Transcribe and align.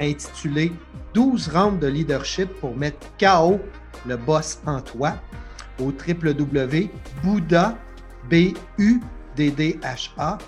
intitulé 0.00 0.72
12 1.14 1.48
rounds 1.48 1.80
de 1.80 1.86
leadership 1.86 2.48
pour 2.60 2.76
mettre 2.76 3.06
KO 3.18 3.60
le 4.06 4.16
boss 4.16 4.60
en 4.66 4.80
toi 4.80 5.14
au 5.80 5.92
www.buddha, 5.92 7.76
b 8.28 8.54
u 8.78 9.00
d 9.36 9.50
d 9.50 9.78
h 9.82 10.10
a 10.18 10.38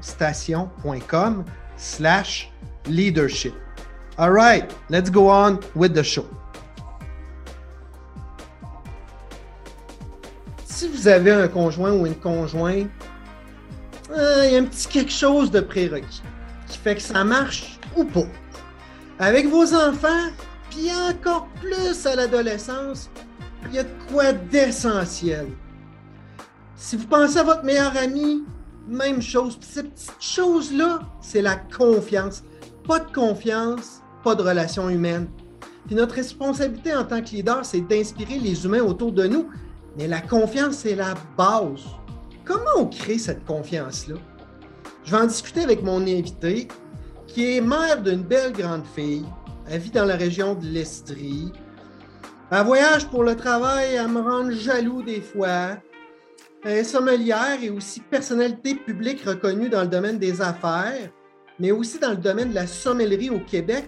station.com 0.00 1.44
slash 1.76 2.50
leadership. 2.86 3.54
All 4.18 4.32
right, 4.32 4.70
let's 4.90 5.10
go 5.10 5.28
on 5.28 5.60
with 5.74 5.94
the 5.94 6.02
show. 6.02 6.26
Si 10.64 10.88
vous 10.88 11.08
avez 11.08 11.30
un 11.30 11.48
conjoint 11.48 11.92
ou 11.92 12.06
une 12.06 12.14
conjointe, 12.14 12.90
euh, 14.10 14.44
il 14.46 14.52
y 14.52 14.56
a 14.56 14.60
un 14.60 14.64
petit 14.64 14.88
quelque 14.88 15.12
chose 15.12 15.50
de 15.50 15.60
prérequis 15.60 16.22
qui 16.66 16.78
fait 16.78 16.96
que 16.96 17.02
ça 17.02 17.22
marche 17.22 17.78
ou 17.96 18.04
pas. 18.04 18.26
Avec 19.22 19.48
vos 19.48 19.74
enfants, 19.74 20.30
puis 20.70 20.88
encore 20.90 21.46
plus 21.60 22.06
à 22.06 22.16
l'adolescence, 22.16 23.10
il 23.66 23.74
y 23.74 23.78
a 23.78 23.82
de 23.82 23.90
quoi 24.10 24.32
d'essentiel. 24.32 25.48
Si 26.74 26.96
vous 26.96 27.06
pensez 27.06 27.36
à 27.36 27.42
votre 27.42 27.62
meilleur 27.62 27.94
ami, 27.98 28.44
même 28.88 29.20
chose. 29.20 29.58
cette 29.60 29.92
petite 29.92 30.14
chose-là, 30.20 31.00
c'est 31.20 31.42
la 31.42 31.56
confiance. 31.56 32.42
Pas 32.88 33.00
de 33.00 33.12
confiance, 33.12 34.00
pas 34.24 34.34
de 34.34 34.40
relation 34.40 34.88
humaine. 34.88 35.28
Puis 35.86 35.94
notre 35.96 36.14
responsabilité 36.14 36.94
en 36.94 37.04
tant 37.04 37.20
que 37.20 37.28
leader, 37.28 37.62
c'est 37.66 37.82
d'inspirer 37.82 38.38
les 38.38 38.64
humains 38.64 38.80
autour 38.80 39.12
de 39.12 39.26
nous. 39.26 39.50
Mais 39.98 40.08
la 40.08 40.22
confiance, 40.22 40.76
c'est 40.76 40.94
la 40.94 41.12
base. 41.36 41.84
Comment 42.46 42.70
on 42.78 42.86
crée 42.86 43.18
cette 43.18 43.44
confiance-là? 43.44 44.16
Je 45.04 45.10
vais 45.10 45.22
en 45.22 45.26
discuter 45.26 45.62
avec 45.62 45.82
mon 45.82 46.00
invité, 46.00 46.68
qui 47.32 47.56
est 47.56 47.60
mère 47.60 48.02
d'une 48.02 48.22
belle 48.22 48.52
grande 48.52 48.84
fille. 48.94 49.24
Elle 49.68 49.80
vit 49.80 49.90
dans 49.90 50.04
la 50.04 50.16
région 50.16 50.54
de 50.54 50.66
l'Estrie. 50.66 51.52
Elle 52.50 52.64
voyage 52.64 53.06
pour 53.08 53.22
le 53.22 53.36
travail, 53.36 53.94
elle 53.94 54.08
me 54.08 54.20
rend 54.20 54.50
jaloux 54.50 55.02
des 55.02 55.20
fois. 55.20 55.76
Elle 56.64 56.78
est 56.78 56.84
sommelière 56.84 57.58
et 57.62 57.70
aussi 57.70 58.00
personnalité 58.00 58.74
publique 58.74 59.22
reconnue 59.24 59.68
dans 59.68 59.82
le 59.82 59.88
domaine 59.88 60.18
des 60.18 60.42
affaires, 60.42 61.10
mais 61.58 61.70
aussi 61.70 61.98
dans 61.98 62.10
le 62.10 62.16
domaine 62.16 62.50
de 62.50 62.54
la 62.54 62.66
sommellerie 62.66 63.30
au 63.30 63.38
Québec 63.38 63.86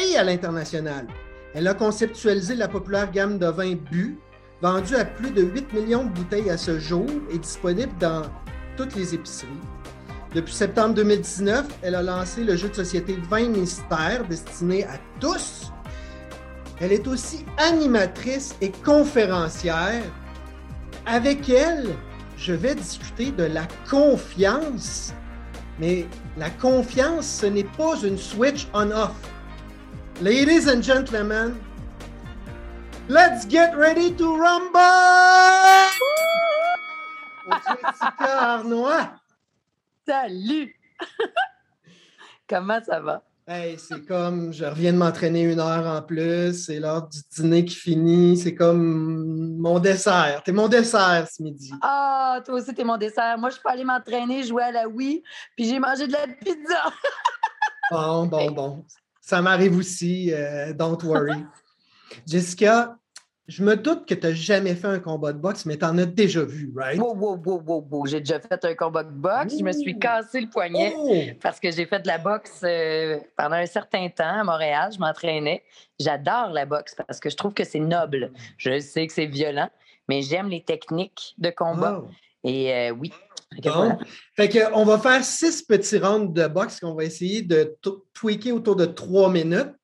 et 0.00 0.16
à 0.16 0.22
l'international. 0.22 1.06
Elle 1.52 1.66
a 1.66 1.74
conceptualisé 1.74 2.54
la 2.54 2.68
populaire 2.68 3.10
gamme 3.10 3.38
de 3.38 3.46
vins 3.46 3.74
Bu, 3.90 4.16
vendue 4.62 4.94
à 4.94 5.04
plus 5.04 5.32
de 5.32 5.42
8 5.42 5.72
millions 5.72 6.04
de 6.04 6.10
bouteilles 6.10 6.50
à 6.50 6.56
ce 6.56 6.78
jour 6.78 7.06
et 7.32 7.38
disponible 7.38 7.92
dans 7.98 8.22
toutes 8.76 8.94
les 8.94 9.14
épiceries. 9.14 9.48
Depuis 10.34 10.54
septembre 10.54 10.94
2019, 10.94 11.66
elle 11.82 11.96
a 11.96 12.02
lancé 12.02 12.44
le 12.44 12.54
jeu 12.56 12.68
de 12.68 12.74
société 12.74 13.18
20 13.28 13.48
mystères 13.48 14.24
destiné 14.28 14.84
à 14.84 14.94
tous. 15.18 15.72
Elle 16.80 16.92
est 16.92 17.08
aussi 17.08 17.44
animatrice 17.58 18.54
et 18.60 18.70
conférencière. 18.70 20.04
Avec 21.04 21.48
elle, 21.48 21.96
je 22.36 22.52
vais 22.52 22.76
discuter 22.76 23.32
de 23.32 23.42
la 23.42 23.66
confiance. 23.90 25.12
Mais 25.80 26.06
la 26.36 26.48
confiance, 26.48 27.26
ce 27.26 27.46
n'est 27.46 27.64
pas 27.64 27.96
une 28.02 28.16
switch 28.16 28.68
on-off. 28.72 29.16
Ladies 30.22 30.68
and 30.68 30.82
gentlemen, 30.82 31.56
let's 33.08 33.46
get 33.48 33.74
ready 33.74 34.12
to 34.12 34.36
rumble! 34.36 34.78
Arnois. 38.20 39.19
Salut! 40.10 40.74
Comment 42.48 42.82
ça 42.82 42.98
va? 42.98 43.22
Hey, 43.46 43.78
c'est 43.78 44.04
comme, 44.06 44.52
je 44.52 44.64
reviens 44.64 44.92
de 44.92 44.98
m'entraîner 44.98 45.42
une 45.42 45.60
heure 45.60 45.86
en 45.86 46.02
plus, 46.02 46.64
c'est 46.64 46.80
l'heure 46.80 47.06
du 47.06 47.20
dîner 47.30 47.64
qui 47.64 47.76
finit, 47.76 48.36
c'est 48.36 48.56
comme 48.56 49.56
mon 49.56 49.78
dessert. 49.78 50.42
T'es 50.44 50.50
mon 50.50 50.66
dessert 50.66 51.28
ce 51.30 51.40
midi. 51.40 51.72
Ah, 51.80 52.40
toi 52.44 52.56
aussi, 52.56 52.74
t'es 52.74 52.82
mon 52.82 52.96
dessert. 52.96 53.38
Moi, 53.38 53.50
je 53.50 53.54
suis 53.54 53.62
pas 53.62 53.70
allée 53.70 53.84
m'entraîner, 53.84 54.42
jouer 54.42 54.64
à 54.64 54.72
la 54.72 54.88
Wii, 54.88 55.22
puis 55.56 55.66
j'ai 55.66 55.78
mangé 55.78 56.08
de 56.08 56.12
la 56.12 56.26
pizza. 56.26 56.92
bon, 57.92 58.26
bon, 58.26 58.50
bon. 58.50 58.84
Ça 59.20 59.40
m'arrive 59.40 59.76
aussi, 59.76 60.32
euh, 60.32 60.72
don't 60.72 61.00
worry. 61.04 61.44
Jessica, 62.26 62.98
je 63.50 63.64
me 63.64 63.74
doute 63.74 64.06
que 64.06 64.14
tu 64.14 64.28
n'as 64.28 64.32
jamais 64.32 64.76
fait 64.76 64.86
un 64.86 65.00
combat 65.00 65.32
de 65.32 65.38
boxe, 65.38 65.66
mais 65.66 65.76
tu 65.76 65.84
en 65.84 65.98
as 65.98 66.06
déjà 66.06 66.44
vu, 66.44 66.72
right? 66.76 67.00
Wow, 67.00 67.16
wow, 67.16 67.36
wow, 67.44 67.60
wow, 67.66 67.86
wow. 67.90 68.06
J'ai 68.06 68.20
déjà 68.20 68.38
fait 68.38 68.64
un 68.64 68.74
combat 68.76 69.02
de 69.02 69.10
boxe. 69.10 69.58
Je 69.58 69.64
me 69.64 69.72
suis 69.72 69.98
cassé 69.98 70.42
le 70.42 70.48
poignet 70.48 70.94
oh! 70.96 71.12
parce 71.42 71.58
que 71.58 71.68
j'ai 71.72 71.84
fait 71.84 71.98
de 71.98 72.06
la 72.06 72.18
boxe 72.18 72.60
euh, 72.62 73.18
pendant 73.36 73.56
un 73.56 73.66
certain 73.66 74.08
temps 74.08 74.40
à 74.40 74.44
Montréal. 74.44 74.90
Je 74.94 75.00
m'entraînais. 75.00 75.64
J'adore 75.98 76.50
la 76.50 76.64
boxe 76.64 76.94
parce 76.94 77.18
que 77.18 77.28
je 77.28 77.36
trouve 77.36 77.52
que 77.52 77.64
c'est 77.64 77.80
noble. 77.80 78.30
Je 78.56 78.78
sais 78.78 79.08
que 79.08 79.12
c'est 79.12 79.26
violent, 79.26 79.68
mais 80.08 80.22
j'aime 80.22 80.48
les 80.48 80.62
techniques 80.62 81.34
de 81.38 81.50
combat. 81.50 82.04
Oh! 82.04 82.08
Et 82.44 82.72
euh, 82.72 82.90
oui. 82.90 83.12
Fait 84.36 84.48
que, 84.48 84.72
on 84.74 84.84
va 84.84 84.96
faire 84.96 85.24
six 85.24 85.60
petits 85.62 85.98
rounds 85.98 86.32
de 86.32 86.46
boxe 86.46 86.78
qu'on 86.78 86.94
va 86.94 87.02
essayer 87.02 87.42
de 87.42 87.76
tweaker 88.14 88.52
autour 88.52 88.76
de 88.76 88.86
trois 88.86 89.28
minutes 89.28 89.74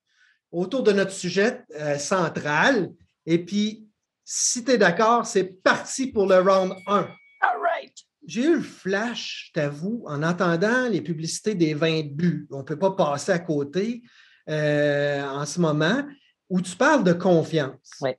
autour 0.52 0.84
de 0.84 0.92
notre 0.92 1.10
sujet 1.10 1.64
euh, 1.74 1.98
central. 1.98 2.92
Et 3.26 3.44
puis, 3.44 3.88
si 4.24 4.64
tu 4.64 4.72
es 4.72 4.78
d'accord, 4.78 5.26
c'est 5.26 5.44
parti 5.44 6.08
pour 6.08 6.26
le 6.26 6.36
round 6.36 6.74
1. 6.86 6.96
All 6.96 7.60
right. 7.60 7.92
J'ai 8.26 8.44
eu 8.44 8.56
le 8.56 8.62
flash, 8.62 9.50
t'avoue, 9.54 10.04
en 10.06 10.22
entendant 10.22 10.88
les 10.88 11.00
publicités 11.00 11.54
des 11.54 11.74
vins 11.74 12.02
de 12.02 12.08
but. 12.08 12.48
On 12.50 12.58
ne 12.58 12.62
peut 12.62 12.78
pas 12.78 12.92
passer 12.92 13.32
à 13.32 13.38
côté 13.38 14.02
euh, 14.48 15.22
en 15.22 15.46
ce 15.46 15.60
moment, 15.60 16.04
où 16.48 16.60
tu 16.60 16.76
parles 16.76 17.04
de 17.04 17.12
confiance. 17.12 17.90
Oui. 18.00 18.10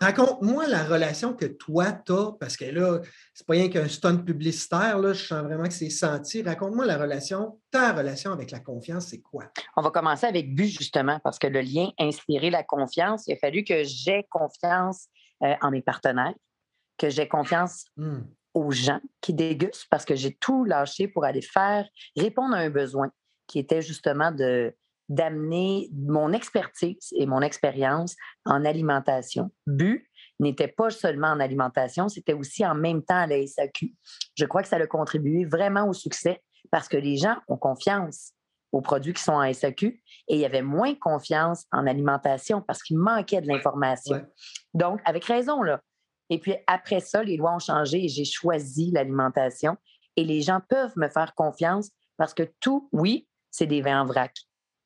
Raconte-moi 0.00 0.66
la 0.66 0.84
relation 0.84 1.34
que 1.34 1.46
toi, 1.46 1.92
tu 1.92 2.12
as, 2.12 2.32
parce 2.38 2.56
que 2.56 2.64
là, 2.64 3.00
c'est 3.32 3.46
pas 3.46 3.54
rien 3.54 3.68
qu'un 3.68 3.88
stunt 3.88 4.18
publicitaire, 4.18 4.98
là, 4.98 5.12
je 5.12 5.24
sens 5.24 5.42
vraiment 5.42 5.64
que 5.64 5.72
c'est 5.72 5.90
senti. 5.90 6.42
Raconte-moi 6.42 6.84
la 6.84 6.98
relation, 6.98 7.60
ta 7.70 7.92
relation 7.92 8.32
avec 8.32 8.50
la 8.50 8.60
confiance, 8.60 9.06
c'est 9.06 9.20
quoi? 9.20 9.44
On 9.76 9.82
va 9.82 9.90
commencer 9.90 10.26
avec 10.26 10.54
but, 10.54 10.66
justement, 10.66 11.20
parce 11.22 11.38
que 11.38 11.46
le 11.46 11.60
lien 11.60 11.90
inspirer 11.98 12.50
la 12.50 12.64
confiance, 12.64 13.26
il 13.28 13.34
a 13.34 13.36
fallu 13.36 13.64
que 13.64 13.84
j'ai 13.84 14.26
confiance 14.30 15.06
euh, 15.42 15.54
en 15.62 15.70
mes 15.70 15.82
partenaires, 15.82 16.34
que 16.98 17.08
j'ai 17.08 17.28
confiance 17.28 17.86
hmm. 17.96 18.22
aux 18.54 18.72
gens 18.72 19.00
qui 19.20 19.32
dégustent, 19.32 19.86
parce 19.90 20.04
que 20.04 20.16
j'ai 20.16 20.34
tout 20.34 20.64
lâché 20.64 21.06
pour 21.06 21.24
aller 21.24 21.42
faire, 21.42 21.88
répondre 22.16 22.54
à 22.54 22.58
un 22.58 22.70
besoin 22.70 23.10
qui 23.46 23.58
était 23.58 23.82
justement 23.82 24.32
de 24.32 24.74
d'amener 25.08 25.90
mon 25.92 26.32
expertise 26.32 27.12
et 27.16 27.26
mon 27.26 27.40
expérience 27.40 28.16
en 28.44 28.64
alimentation. 28.64 29.50
But 29.66 30.06
n'était 30.40 30.68
pas 30.68 30.90
seulement 30.90 31.28
en 31.28 31.40
alimentation, 31.40 32.08
c'était 32.08 32.32
aussi 32.32 32.66
en 32.66 32.74
même 32.74 33.02
temps 33.02 33.20
à 33.20 33.26
la 33.26 33.46
SAQ. 33.46 33.94
Je 34.34 34.44
crois 34.46 34.62
que 34.62 34.68
ça 34.68 34.76
a 34.76 34.86
contribué 34.86 35.44
vraiment 35.44 35.88
au 35.88 35.92
succès 35.92 36.42
parce 36.70 36.88
que 36.88 36.96
les 36.96 37.16
gens 37.16 37.36
ont 37.48 37.56
confiance 37.56 38.32
aux 38.72 38.80
produits 38.80 39.12
qui 39.12 39.22
sont 39.22 39.34
en 39.34 39.52
SAQ 39.52 40.02
et 40.28 40.34
il 40.34 40.40
y 40.40 40.44
avait 40.44 40.62
moins 40.62 40.94
confiance 40.94 41.64
en 41.70 41.86
alimentation 41.86 42.60
parce 42.60 42.82
qu'il 42.82 42.98
manquait 42.98 43.40
de 43.40 43.46
l'information. 43.46 44.26
Donc, 44.72 45.00
avec 45.04 45.24
raison, 45.24 45.62
là. 45.62 45.80
Et 46.30 46.38
puis 46.40 46.56
après 46.66 47.00
ça, 47.00 47.22
les 47.22 47.36
lois 47.36 47.54
ont 47.54 47.60
changé 47.60 48.04
et 48.04 48.08
j'ai 48.08 48.24
choisi 48.24 48.90
l'alimentation 48.90 49.76
et 50.16 50.24
les 50.24 50.40
gens 50.40 50.60
peuvent 50.68 50.94
me 50.96 51.08
faire 51.08 51.34
confiance 51.34 51.90
parce 52.16 52.34
que 52.34 52.44
tout, 52.60 52.88
oui, 52.92 53.28
c'est 53.50 53.66
des 53.66 53.82
vins 53.82 54.00
en 54.02 54.06
vrac 54.06 54.32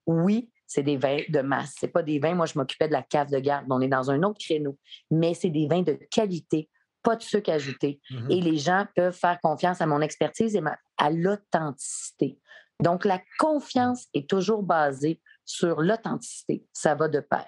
oui, 0.08 0.50
c'est 0.66 0.82
des 0.82 0.96
vins 0.96 1.20
de 1.28 1.40
masse. 1.40 1.74
C'est 1.78 1.88
pas 1.88 2.02
des 2.02 2.18
vins, 2.18 2.34
moi, 2.34 2.46
je 2.46 2.58
m'occupais 2.58 2.88
de 2.88 2.92
la 2.92 3.02
cave 3.02 3.30
de 3.30 3.38
garde. 3.38 3.66
On 3.70 3.80
est 3.80 3.88
dans 3.88 4.10
un 4.10 4.22
autre 4.22 4.40
créneau. 4.40 4.76
Mais 5.10 5.34
c'est 5.34 5.50
des 5.50 5.68
vins 5.68 5.82
de 5.82 5.98
qualité, 6.10 6.68
pas 7.02 7.14
de 7.14 7.22
sucre 7.22 7.50
ajouté. 7.50 8.00
Mm-hmm. 8.10 8.32
Et 8.32 8.40
les 8.40 8.56
gens 8.56 8.86
peuvent 8.96 9.14
faire 9.14 9.38
confiance 9.40 9.80
à 9.80 9.86
mon 9.86 10.00
expertise 10.00 10.56
et 10.56 10.62
à 10.96 11.10
l'authenticité. 11.10 12.38
Donc, 12.82 13.04
la 13.04 13.20
confiance 13.38 14.06
est 14.14 14.28
toujours 14.28 14.62
basée 14.62 15.20
sur 15.44 15.82
l'authenticité. 15.82 16.64
Ça 16.72 16.94
va 16.94 17.08
de 17.08 17.20
pair. 17.20 17.46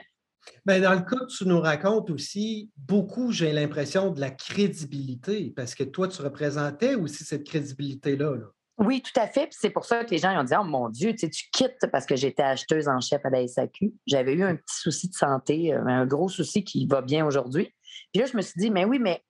Bien, 0.66 0.80
dans 0.80 0.94
le 0.94 1.00
cas 1.00 1.24
que 1.24 1.36
tu 1.36 1.46
nous 1.46 1.60
racontes 1.60 2.10
aussi, 2.10 2.70
beaucoup, 2.76 3.32
j'ai 3.32 3.52
l'impression, 3.52 4.10
de 4.10 4.20
la 4.20 4.30
crédibilité, 4.30 5.52
parce 5.54 5.74
que 5.74 5.84
toi, 5.84 6.08
tu 6.08 6.20
représentais 6.22 6.94
aussi 6.94 7.24
cette 7.24 7.44
crédibilité-là. 7.44 8.36
Là. 8.36 8.46
Oui, 8.80 9.02
tout 9.02 9.18
à 9.20 9.26
fait. 9.26 9.48
C'est 9.52 9.68
pour 9.68 9.84
ça 9.84 10.04
que 10.04 10.10
les 10.10 10.18
gens 10.18 10.34
ont 10.40 10.42
dit 10.42 10.54
Oh 10.58 10.64
mon 10.64 10.88
Dieu, 10.88 11.14
tu, 11.14 11.28
tu 11.28 11.50
quittes 11.52 11.86
parce 11.92 12.06
que 12.06 12.16
j'étais 12.16 12.42
acheteuse 12.42 12.88
en 12.88 12.98
chef 13.00 13.24
à 13.26 13.30
la 13.30 13.46
SAQ. 13.46 13.92
J'avais 14.06 14.32
eu 14.32 14.42
un 14.42 14.56
petit 14.56 14.74
souci 14.74 15.08
de 15.10 15.14
santé, 15.14 15.74
euh, 15.74 15.84
un 15.86 16.06
gros 16.06 16.30
souci 16.30 16.64
qui 16.64 16.86
va 16.86 17.02
bien 17.02 17.26
aujourd'hui. 17.26 17.74
Puis 18.12 18.22
là, 18.22 18.26
je 18.26 18.34
me 18.34 18.42
suis 18.42 18.58
dit 18.58 18.70
Mais 18.70 18.86
oui, 18.86 18.98
mais 18.98 19.22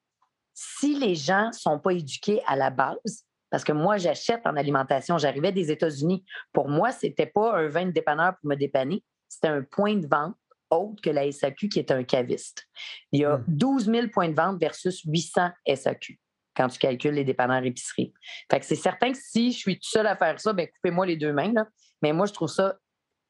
si 0.55 0.97
les 0.97 1.17
gens 1.17 1.49
ne 1.49 1.53
sont 1.53 1.81
pas 1.81 1.93
éduqués 1.93 2.41
à 2.47 2.55
la 2.55 2.71
base, 2.71 3.25
parce 3.51 3.65
que 3.65 3.73
moi, 3.73 3.97
j'achète 3.97 4.47
en 4.47 4.55
alimentation, 4.57 5.19
j'arrivais 5.19 5.51
des 5.51 5.73
États-Unis. 5.73 6.25
Pour 6.53 6.69
moi, 6.69 6.93
ce 6.93 7.07
n'était 7.07 7.27
pas 7.27 7.59
un 7.59 7.67
vin 7.67 7.87
de 7.87 7.91
dépanneur 7.91 8.35
pour 8.41 8.49
me 8.49 8.55
dépanner, 8.55 9.03
c'était 9.29 9.49
un 9.49 9.63
point 9.63 9.97
de 9.97 10.07
vente 10.07 10.37
autre 10.71 11.03
que 11.03 11.11
la 11.11 11.31
SAQ 11.31 11.69
qui 11.69 11.81
est 11.81 11.91
un 11.91 12.05
caviste. 12.05 12.69
Il 13.11 13.23
y 13.23 13.25
a 13.25 13.41
12 13.49 13.89
hmm. 13.89 13.95
000 13.95 14.07
points 14.09 14.29
de 14.29 14.37
vente 14.37 14.61
versus 14.61 15.03
800 15.05 15.51
SAQ 15.75 16.21
quand 16.61 16.69
tu 16.69 16.79
calcules 16.79 17.15
les 17.15 17.25
dépanneurs 17.25 17.65
épicerie. 17.65 18.13
Fait 18.51 18.61
que 18.61 18.67
c'est 18.67 18.75
certain 18.75 19.13
que 19.13 19.19
si 19.19 19.53
je 19.53 19.59
suis 19.59 19.77
tout 19.77 19.89
seul 19.89 20.07
à 20.07 20.15
faire 20.15 20.39
ça, 20.39 20.53
ben 20.53 20.67
coupez-moi 20.67 21.07
les 21.07 21.17
deux 21.17 21.33
mains. 21.33 21.53
Là. 21.53 21.67
Mais 22.03 22.13
moi, 22.13 22.27
je 22.27 22.35
trouve 22.35 22.51
ça 22.51 22.77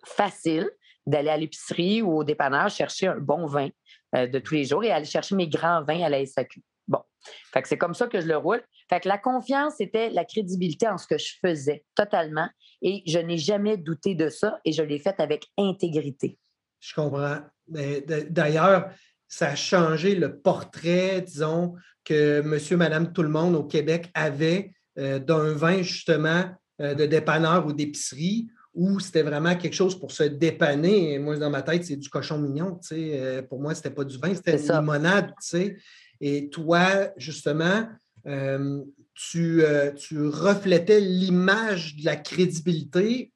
facile 0.05 0.69
d'aller 1.07 1.31
à 1.31 1.37
l'épicerie 1.37 2.03
ou 2.03 2.19
au 2.19 2.25
dépanneur 2.25 2.69
chercher 2.71 3.07
un 3.07 3.19
bon 3.19 3.47
vin 3.47 3.69
euh, 4.17 4.27
de 4.27 4.39
tous 4.41 4.55
les 4.55 4.65
jours 4.65 4.83
et 4.83 4.91
aller 4.91 5.05
chercher 5.05 5.37
mes 5.37 5.49
grands 5.49 5.85
vins 5.85 6.03
à 6.03 6.09
la 6.09 6.25
SAQ. 6.27 6.61
Bon. 6.89 7.03
Fait 7.53 7.63
que 7.63 7.69
c'est 7.69 7.79
comme 7.79 7.95
ça 7.95 8.09
que 8.09 8.21
je 8.21 8.27
le 8.27 8.37
roule. 8.37 8.63
Fait 8.89 8.99
que 8.99 9.09
la 9.09 9.19
confiance, 9.19 9.75
c'était 9.79 10.11
la 10.11 10.25
crédibilité 10.25 10.89
en 10.89 10.99
ce 10.99 11.07
que 11.07 11.17
je 11.17 11.35
faisais 11.41 11.85
totalement. 11.95 12.49
Et 12.83 13.05
je 13.07 13.19
n'ai 13.19 13.39
jamais 13.39 13.77
douté 13.77 14.17
de 14.17 14.29
ça 14.29 14.59
et 14.65 14.73
je 14.73 14.83
l'ai 14.83 14.99
fait 14.99 15.21
avec 15.21 15.47
intégrité. 15.57 16.37
Je 16.81 16.95
comprends. 16.95 17.39
D'ailleurs, 17.69 18.91
ça 19.31 19.51
a 19.51 19.55
changé 19.55 20.17
le 20.17 20.37
portrait, 20.37 21.23
disons, 21.23 21.75
que 22.05 22.43
monsieur, 22.43 22.77
madame, 22.77 23.13
tout 23.13 23.23
le 23.23 23.29
monde 23.29 23.55
au 23.55 23.63
Québec 23.63 24.11
avait 24.13 24.73
euh, 24.99 25.21
d'un 25.21 25.53
vin, 25.53 25.83
justement, 25.83 26.45
euh, 26.81 26.95
de 26.95 27.07
dépanneur 27.07 27.65
ou 27.65 27.73
d'épicerie, 27.73 28.49
où 28.75 28.99
c'était 28.99 29.23
vraiment 29.23 29.55
quelque 29.55 29.75
chose 29.75 29.99
pour 29.99 30.11
se 30.11 30.25
dépanner. 30.25 31.19
moi, 31.21 31.37
dans 31.37 31.49
ma 31.49 31.63
tête, 31.63 31.85
c'est 31.85 31.97
du 31.97 32.09
cochon 32.09 32.39
mignon. 32.39 32.81
Tu 32.83 32.89
sais. 32.89 33.21
Euh, 33.21 33.43
pour 33.43 33.61
moi, 33.61 33.73
ce 33.75 33.79
n'était 33.79 33.95
pas 33.95 34.05
du 34.05 34.19
vin, 34.19 34.35
c'était 34.35 34.57
une 34.57 34.81
limonade. 34.81 35.29
Tu 35.41 35.49
sais. 35.49 35.77
Et 36.21 36.51
toi, 36.51 37.11
justement, 37.17 37.89
tu, 39.15 39.63
tu 39.97 40.27
reflétais 40.27 41.01
l'image 41.01 41.97
de 41.97 42.05
la 42.05 42.17
crédibilité 42.17 43.33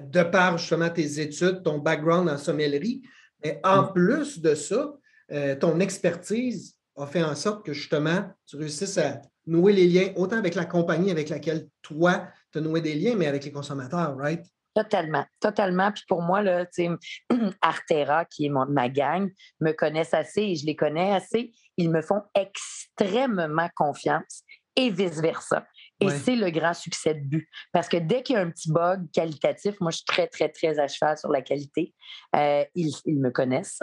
de 0.00 0.22
par 0.22 0.56
justement 0.56 0.88
tes 0.88 1.20
études, 1.20 1.62
ton 1.62 1.78
background 1.78 2.30
en 2.30 2.38
sommellerie. 2.38 3.02
Mais 3.44 3.60
en 3.64 3.82
mm. 3.82 3.92
plus 3.92 4.40
de 4.40 4.54
ça, 4.54 4.94
euh, 5.32 5.56
ton 5.56 5.80
expertise 5.80 6.76
a 6.96 7.06
fait 7.06 7.22
en 7.22 7.34
sorte 7.34 7.64
que 7.64 7.72
justement, 7.72 8.24
tu 8.46 8.56
réussisses 8.56 8.98
à 8.98 9.20
nouer 9.46 9.72
les 9.72 9.86
liens, 9.86 10.12
autant 10.16 10.36
avec 10.36 10.54
la 10.54 10.64
compagnie 10.64 11.10
avec 11.10 11.28
laquelle 11.28 11.68
toi, 11.80 12.28
tu 12.52 12.58
as 12.58 12.60
noué 12.60 12.80
des 12.80 12.94
liens, 12.94 13.16
mais 13.16 13.26
avec 13.26 13.44
les 13.44 13.52
consommateurs, 13.52 14.16
right? 14.16 14.44
Totalement, 14.74 15.24
totalement. 15.40 15.92
Puis 15.92 16.04
pour 16.08 16.22
moi, 16.22 16.42
là, 16.42 16.64
Artera, 17.60 18.24
qui 18.24 18.46
est 18.46 18.48
ma 18.48 18.88
gang, 18.88 19.30
me 19.60 19.72
connaissent 19.72 20.14
assez 20.14 20.42
et 20.42 20.56
je 20.56 20.64
les 20.64 20.76
connais 20.76 21.12
assez. 21.12 21.52
Ils 21.76 21.90
me 21.90 22.00
font 22.00 22.22
extrêmement 22.34 23.68
confiance 23.76 24.42
et 24.76 24.90
vice-versa. 24.90 25.66
Et 26.02 26.10
c'est 26.10 26.36
le 26.36 26.50
grand 26.50 26.74
succès 26.74 27.14
de 27.14 27.20
but. 27.20 27.48
Parce 27.72 27.88
que 27.88 27.96
dès 27.96 28.22
qu'il 28.22 28.36
y 28.36 28.38
a 28.38 28.42
un 28.42 28.50
petit 28.50 28.70
bug 28.70 29.10
qualitatif, 29.12 29.80
moi, 29.80 29.90
je 29.90 29.98
suis 29.98 30.04
très, 30.06 30.26
très, 30.26 30.48
très 30.48 30.78
à 30.78 30.88
cheval 30.88 31.16
sur 31.16 31.30
la 31.30 31.42
qualité. 31.42 31.94
Euh, 32.36 32.64
ils, 32.74 32.92
me 33.06 33.30
connaissent. 33.30 33.78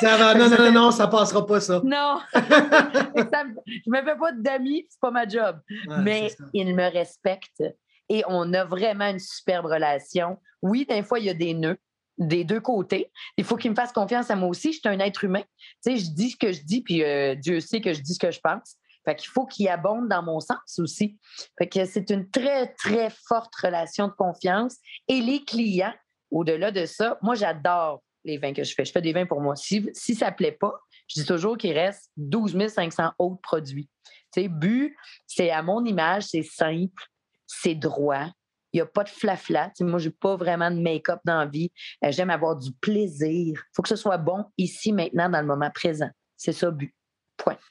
ça 0.00 0.16
va. 0.16 0.34
Non, 0.34 0.48
non, 0.48 0.56
non, 0.58 0.72
non, 0.72 0.90
ça 0.90 1.08
passera 1.08 1.46
pas, 1.46 1.60
ça. 1.60 1.80
Non. 1.84 2.20
ça, 2.32 3.44
je 3.66 3.90
me 3.90 4.02
fais 4.02 4.16
pas 4.16 4.32
d'amis, 4.32 4.86
c'est 4.88 5.00
pas 5.00 5.10
ma 5.10 5.26
job. 5.26 5.60
Mais 6.02 6.34
ils 6.52 6.74
me 6.74 6.90
respectent 6.90 7.64
et 8.08 8.24
on 8.26 8.52
a 8.54 8.64
vraiment 8.64 9.08
une 9.08 9.20
superbe 9.20 9.66
relation. 9.66 10.38
Oui, 10.62 10.84
des 10.86 11.02
fois, 11.02 11.20
il 11.20 11.26
y 11.26 11.30
a 11.30 11.34
des 11.34 11.54
nœuds 11.54 11.78
des 12.20 12.44
deux 12.44 12.60
côtés. 12.60 13.10
Il 13.36 13.44
faut 13.44 13.56
qu'ils 13.56 13.70
me 13.70 13.76
fassent 13.76 13.92
confiance 13.92 14.30
à 14.30 14.36
moi 14.36 14.48
aussi. 14.48 14.72
Je 14.72 14.78
suis 14.78 14.88
un 14.88 14.98
être 15.00 15.24
humain. 15.24 15.42
Tu 15.84 15.92
sais, 15.92 15.96
je 15.96 16.10
dis 16.10 16.30
ce 16.30 16.36
que 16.36 16.52
je 16.52 16.62
dis, 16.62 16.82
puis 16.82 17.02
euh, 17.02 17.34
Dieu 17.34 17.60
sait 17.60 17.80
que 17.80 17.92
je 17.92 18.00
dis 18.00 18.14
ce 18.14 18.18
que 18.18 18.30
je 18.30 18.40
pense. 18.40 18.76
Fait 19.10 19.16
qu'il 19.16 19.30
faut 19.30 19.44
qu'il 19.44 19.68
abonde 19.68 20.08
dans 20.08 20.22
mon 20.22 20.38
sens 20.38 20.78
aussi. 20.78 21.18
C'est 21.58 22.10
une 22.10 22.30
très, 22.30 22.72
très 22.74 23.10
forte 23.10 23.52
relation 23.56 24.06
de 24.06 24.12
confiance. 24.12 24.76
Et 25.08 25.20
les 25.20 25.44
clients, 25.44 25.94
au-delà 26.30 26.70
de 26.70 26.86
ça, 26.86 27.18
moi, 27.20 27.34
j'adore 27.34 28.04
les 28.24 28.38
vins 28.38 28.52
que 28.52 28.62
je 28.62 28.72
fais. 28.72 28.84
Je 28.84 28.92
fais 28.92 29.02
des 29.02 29.12
vins 29.12 29.26
pour 29.26 29.40
moi. 29.40 29.56
Si, 29.56 29.90
ça 30.14 30.30
ne 30.30 30.36
plaît 30.36 30.52
pas, 30.52 30.78
je 31.08 31.22
dis 31.22 31.26
toujours 31.26 31.58
qu'il 31.58 31.72
reste 31.72 32.12
12 32.18 32.68
500 32.68 33.10
autres 33.18 33.40
produits. 33.40 33.90
Tu 34.32 34.42
sais, 34.42 34.94
c'est 35.26 35.50
à 35.50 35.60
mon 35.60 35.84
image, 35.84 36.24
c'est 36.28 36.44
simple, 36.44 37.02
c'est 37.48 37.74
droit. 37.74 38.26
Il 38.72 38.76
n'y 38.76 38.80
a 38.82 38.86
pas 38.86 39.02
de 39.02 39.08
flafla. 39.08 39.72
moi, 39.80 39.98
je 39.98 40.08
n'ai 40.08 40.14
pas 40.14 40.36
vraiment 40.36 40.70
de 40.70 40.80
make-up 40.80 41.18
dans 41.24 41.38
la 41.38 41.46
vie. 41.46 41.72
Euh, 42.04 42.12
j'aime 42.12 42.30
avoir 42.30 42.54
du 42.54 42.70
plaisir. 42.74 43.54
Il 43.56 43.70
faut 43.74 43.82
que 43.82 43.88
ce 43.88 43.96
soit 43.96 44.18
bon 44.18 44.44
ici, 44.56 44.92
maintenant, 44.92 45.28
dans 45.28 45.40
le 45.40 45.46
moment 45.48 45.70
présent. 45.72 46.10
C'est 46.36 46.52
ça, 46.52 46.70
but. 46.70 46.94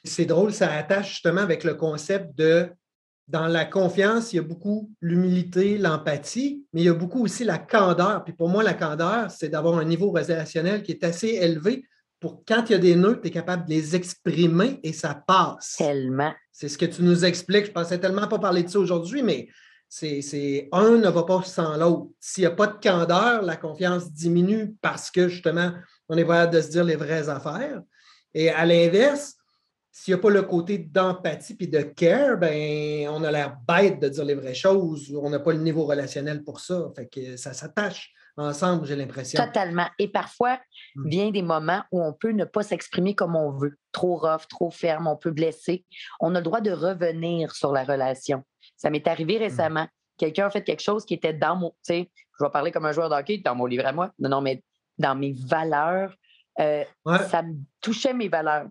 C'est 0.04 0.26
drôle, 0.26 0.52
ça 0.52 0.72
attache 0.72 1.10
justement 1.10 1.42
avec 1.42 1.64
le 1.64 1.74
concept 1.74 2.36
de 2.36 2.68
dans 3.28 3.46
la 3.46 3.64
confiance, 3.64 4.32
il 4.32 4.36
y 4.36 4.38
a 4.40 4.42
beaucoup 4.42 4.90
l'humilité, 5.00 5.78
l'empathie, 5.78 6.66
mais 6.72 6.80
il 6.80 6.84
y 6.86 6.88
a 6.88 6.94
beaucoup 6.94 7.22
aussi 7.22 7.44
la 7.44 7.58
candeur. 7.58 8.24
Puis 8.24 8.32
pour 8.32 8.48
moi, 8.48 8.64
la 8.64 8.74
candeur, 8.74 9.30
c'est 9.30 9.48
d'avoir 9.48 9.78
un 9.78 9.84
niveau 9.84 10.10
relationnel 10.10 10.82
qui 10.82 10.90
est 10.90 11.04
assez 11.04 11.28
élevé 11.28 11.84
pour 12.20 12.44
quand 12.46 12.64
il 12.68 12.72
y 12.72 12.74
a 12.74 12.78
des 12.78 12.94
nœuds, 12.94 13.18
tu 13.20 13.28
es 13.28 13.30
capable 13.30 13.64
de 13.64 13.70
les 13.70 13.96
exprimer 13.96 14.78
et 14.82 14.92
ça 14.92 15.14
passe. 15.14 15.76
Tellement. 15.78 16.32
C'est 16.52 16.68
ce 16.68 16.76
que 16.76 16.84
tu 16.84 17.02
nous 17.02 17.24
expliques. 17.24 17.66
Je 17.66 17.72
pensais 17.72 17.98
tellement 17.98 18.28
pas 18.28 18.38
parler 18.38 18.62
de 18.62 18.68
ça 18.68 18.78
aujourd'hui, 18.78 19.22
mais 19.22 19.48
c'est 19.88 20.68
un 20.70 20.98
ne 20.98 21.08
va 21.08 21.22
pas 21.24 21.42
sans 21.42 21.76
l'autre. 21.78 22.10
S'il 22.20 22.42
n'y 22.42 22.46
a 22.46 22.50
pas 22.50 22.66
de 22.66 22.78
candeur, 22.80 23.42
la 23.42 23.56
confiance 23.56 24.12
diminue 24.12 24.74
parce 24.82 25.10
que 25.10 25.28
justement, 25.28 25.72
on 26.08 26.16
est 26.16 26.26
capable 26.26 26.52
de 26.52 26.60
se 26.60 26.68
dire 26.68 26.84
les 26.84 26.96
vraies 26.96 27.28
affaires. 27.28 27.80
Et 28.34 28.50
à 28.50 28.66
l'inverse, 28.66 29.36
s'il 29.92 30.14
n'y 30.14 30.20
a 30.20 30.22
pas 30.22 30.30
le 30.30 30.42
côté 30.42 30.78
d'empathie 30.78 31.56
et 31.58 31.66
de 31.66 31.82
care, 31.82 32.38
ben, 32.38 33.08
on 33.08 33.24
a 33.24 33.30
l'air 33.30 33.56
bête 33.66 34.00
de 34.00 34.08
dire 34.08 34.24
les 34.24 34.34
vraies 34.34 34.54
choses. 34.54 35.12
On 35.20 35.30
n'a 35.30 35.40
pas 35.40 35.52
le 35.52 35.58
niveau 35.58 35.84
relationnel 35.84 36.44
pour 36.44 36.60
ça. 36.60 36.90
Fait 36.94 37.08
que 37.08 37.36
ça 37.36 37.52
s'attache 37.52 38.12
ensemble, 38.36 38.86
j'ai 38.86 38.96
l'impression. 38.96 39.44
Totalement. 39.44 39.88
Et 39.98 40.08
parfois, 40.08 40.58
hmm. 40.94 41.08
vient 41.08 41.30
des 41.30 41.42
moments 41.42 41.82
où 41.90 42.02
on 42.02 42.12
peut 42.12 42.30
ne 42.30 42.44
pas 42.44 42.62
s'exprimer 42.62 43.14
comme 43.14 43.34
on 43.34 43.50
veut. 43.50 43.76
Trop 43.92 44.16
rough, 44.16 44.46
trop 44.48 44.70
ferme, 44.70 45.08
on 45.08 45.16
peut 45.16 45.32
blesser. 45.32 45.84
On 46.20 46.34
a 46.34 46.38
le 46.38 46.44
droit 46.44 46.60
de 46.60 46.70
revenir 46.70 47.52
sur 47.52 47.72
la 47.72 47.82
relation. 47.82 48.44
Ça 48.76 48.90
m'est 48.90 49.06
arrivé 49.08 49.38
hmm. 49.38 49.42
récemment. 49.42 49.88
Quelqu'un 50.16 50.46
a 50.46 50.50
fait 50.50 50.62
quelque 50.62 50.82
chose 50.82 51.04
qui 51.04 51.14
était 51.14 51.32
dans 51.32 51.56
mon. 51.56 51.72
Je 51.88 52.04
vais 52.40 52.50
parler 52.52 52.70
comme 52.70 52.86
un 52.86 52.92
joueur 52.92 53.08
d'hockey, 53.08 53.38
dans 53.38 53.54
mon 53.56 53.66
livre 53.66 53.86
à 53.86 53.92
moi. 53.92 54.12
Non, 54.18 54.28
non, 54.28 54.40
mais 54.40 54.62
dans 54.98 55.16
mes 55.16 55.32
valeurs. 55.32 56.14
Euh, 56.60 56.84
ça 57.30 57.42
me 57.42 57.54
touchait 57.80 58.12
mes 58.12 58.28
valeurs 58.28 58.66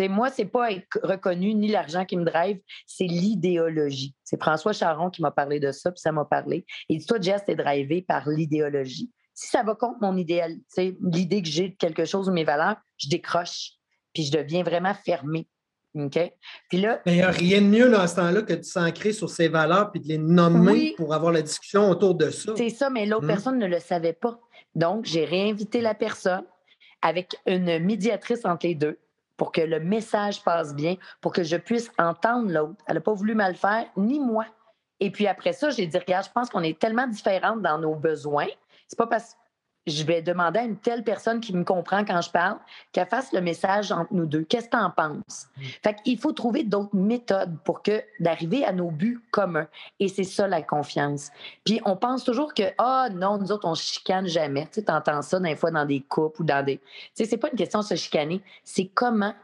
moi, 0.00 0.30
c'est 0.30 0.46
pas 0.46 0.72
être 0.72 0.98
reconnu 1.02 1.54
ni 1.54 1.68
l'argent 1.68 2.04
qui 2.04 2.16
me 2.16 2.24
drive, 2.24 2.58
c'est 2.86 3.04
l'idéologie. 3.04 4.14
C'est 4.24 4.40
François 4.40 4.72
Charon 4.72 5.10
qui 5.10 5.22
m'a 5.22 5.30
parlé 5.30 5.60
de 5.60 5.72
ça, 5.72 5.90
puis 5.90 6.00
ça 6.00 6.12
m'a 6.12 6.24
parlé. 6.24 6.64
Dit 6.88 7.04
Toi, 7.04 7.18
Jess, 7.20 7.44
t'es 7.44 7.54
drivé 7.54 8.02
par 8.02 8.28
l'idéologie. 8.28 9.10
Si 9.34 9.48
ça 9.48 9.62
va 9.62 9.74
contre 9.74 9.98
mon 10.00 10.16
idéal, 10.16 10.56
l'idée 10.76 11.42
que 11.42 11.48
j'ai 11.48 11.70
de 11.70 11.76
quelque 11.76 12.04
chose 12.04 12.28
ou 12.28 12.32
mes 12.32 12.44
valeurs, 12.44 12.76
je 12.98 13.08
décroche, 13.08 13.72
puis 14.12 14.24
je 14.24 14.32
deviens 14.32 14.62
vraiment 14.62 14.94
fermé. 14.94 15.48
OK? 15.94 16.18
Puis 16.70 16.80
là. 16.80 17.02
Mais 17.04 17.12
il 17.12 17.16
n'y 17.16 17.22
a 17.22 17.30
rien 17.30 17.60
de 17.60 17.66
mieux 17.66 17.90
dans 17.90 18.06
ce 18.06 18.16
temps-là 18.16 18.42
que 18.42 18.54
de 18.54 18.62
s'ancrer 18.62 19.12
sur 19.12 19.28
ses 19.28 19.48
valeurs 19.48 19.90
puis 19.90 20.00
de 20.00 20.08
les 20.08 20.18
nommer 20.18 20.94
pour 20.96 21.12
avoir 21.12 21.32
la 21.32 21.42
discussion 21.42 21.90
autour 21.90 22.14
de 22.14 22.30
ça. 22.30 22.54
C'est 22.56 22.70
ça, 22.70 22.88
mais 22.88 23.04
l'autre 23.04 23.24
hmm. 23.24 23.28
personne 23.28 23.58
ne 23.58 23.66
le 23.66 23.78
savait 23.78 24.14
pas. 24.14 24.40
Donc, 24.74 25.04
j'ai 25.04 25.26
réinvité 25.26 25.82
la 25.82 25.94
personne 25.94 26.44
avec 27.02 27.36
une 27.46 27.78
médiatrice 27.80 28.44
entre 28.44 28.66
les 28.66 28.74
deux 28.74 28.98
pour 29.42 29.50
que 29.50 29.60
le 29.60 29.80
message 29.80 30.44
passe 30.44 30.72
bien, 30.72 30.94
pour 31.20 31.32
que 31.32 31.42
je 31.42 31.56
puisse 31.56 31.90
entendre 31.98 32.48
l'autre. 32.48 32.76
Elle 32.86 32.94
n'a 32.94 33.00
pas 33.00 33.12
voulu 33.12 33.34
mal 33.34 33.56
faire, 33.56 33.86
ni 33.96 34.20
moi. 34.20 34.44
Et 35.00 35.10
puis 35.10 35.26
après 35.26 35.52
ça, 35.52 35.70
j'ai 35.70 35.84
dit, 35.84 35.98
regarde, 35.98 36.26
je 36.26 36.30
pense 36.30 36.48
qu'on 36.48 36.62
est 36.62 36.78
tellement 36.78 37.08
différentes 37.08 37.60
dans 37.60 37.76
nos 37.76 37.96
besoins. 37.96 38.46
C'est 38.86 38.96
pas 38.96 39.08
parce 39.08 39.36
je 39.86 40.04
vais 40.04 40.22
demander 40.22 40.60
à 40.60 40.62
une 40.62 40.76
telle 40.76 41.02
personne 41.02 41.40
qui 41.40 41.54
me 41.54 41.64
comprend 41.64 42.04
quand 42.04 42.20
je 42.20 42.30
parle 42.30 42.58
qu'elle 42.92 43.06
fasse 43.06 43.32
le 43.32 43.40
message 43.40 43.90
entre 43.90 44.12
nous 44.12 44.26
deux. 44.26 44.44
Qu'est-ce 44.44 44.66
que 44.66 44.76
tu 44.76 44.82
en 44.82 44.90
penses? 44.90 45.48
Mm. 45.56 45.62
Fait 45.82 45.96
qu'il 46.02 46.18
faut 46.18 46.32
trouver 46.32 46.62
d'autres 46.62 46.94
méthodes 46.94 47.56
pour 47.64 47.82
que 47.82 48.02
d'arriver 48.20 48.64
à 48.64 48.72
nos 48.72 48.90
buts 48.90 49.20
communs. 49.30 49.66
Et 49.98 50.08
c'est 50.08 50.24
ça 50.24 50.46
la 50.46 50.62
confiance. 50.62 51.30
Puis 51.64 51.80
on 51.84 51.96
pense 51.96 52.24
toujours 52.24 52.54
que, 52.54 52.62
ah 52.78 53.08
non, 53.12 53.38
nous 53.38 53.50
autres, 53.50 53.66
on 53.66 53.74
chicane 53.74 54.26
jamais. 54.26 54.66
Tu 54.72 54.80
sais, 54.80 54.90
entends 54.90 55.22
ça 55.22 55.40
des 55.40 55.56
fois 55.56 55.70
dans 55.70 55.84
des 55.84 56.00
couples 56.00 56.42
ou 56.42 56.44
dans 56.44 56.64
des. 56.64 56.78
Tu 56.78 56.84
sais, 57.14 57.24
c'est 57.24 57.36
pas 57.36 57.50
une 57.50 57.58
question 57.58 57.80
de 57.80 57.84
se 57.84 57.96
chicaner, 57.96 58.40
c'est 58.62 58.86
comment 58.86 59.34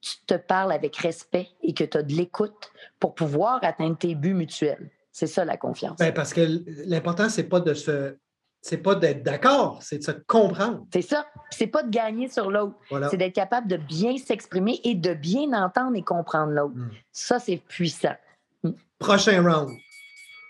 tu 0.00 0.16
te 0.26 0.34
parles 0.34 0.72
avec 0.72 0.96
respect 0.96 1.48
et 1.62 1.74
que 1.74 1.84
tu 1.84 1.98
as 1.98 2.02
de 2.02 2.12
l'écoute 2.14 2.72
pour 2.98 3.14
pouvoir 3.14 3.58
atteindre 3.62 3.98
tes 3.98 4.14
buts 4.14 4.34
mutuels. 4.34 4.90
C'est 5.12 5.26
ça 5.26 5.44
la 5.44 5.56
confiance. 5.56 5.98
Bien, 5.98 6.12
parce 6.12 6.32
que 6.32 6.40
l'important, 6.86 7.28
c'est 7.28 7.44
pas 7.44 7.60
de 7.60 7.74
se 7.74 8.14
c'est 8.62 8.78
pas 8.78 8.94
d'être 8.94 9.22
d'accord, 9.22 9.82
c'est 9.82 9.98
de 9.98 10.04
se 10.04 10.10
comprendre. 10.10 10.86
C'est 10.92 11.02
ça. 11.02 11.26
C'est 11.50 11.66
pas 11.66 11.82
de 11.82 11.90
gagner 11.90 12.28
sur 12.28 12.50
l'autre. 12.50 12.74
C'est 13.10 13.16
d'être 13.16 13.34
capable 13.34 13.68
de 13.68 13.76
bien 13.76 14.16
s'exprimer 14.18 14.80
et 14.84 14.94
de 14.94 15.14
bien 15.14 15.52
entendre 15.52 15.96
et 15.96 16.02
comprendre 16.02 16.52
l'autre. 16.52 16.74
Hmm. 16.74 16.90
Ça, 17.10 17.38
c'est 17.38 17.56
puissant. 17.56 18.16
Hmm. 18.62 18.72
Prochain 18.98 19.42
round. 19.42 19.70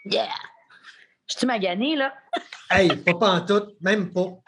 Yeah! 0.04 0.28
Je 1.28 1.38
suis 1.38 1.46
magané, 1.46 1.94
là? 1.94 2.12
hey, 2.70 2.88
pas, 2.96 3.14
pas 3.14 3.30
en 3.30 3.40
tout, 3.42 3.68
même 3.80 4.12
pas. 4.12 4.38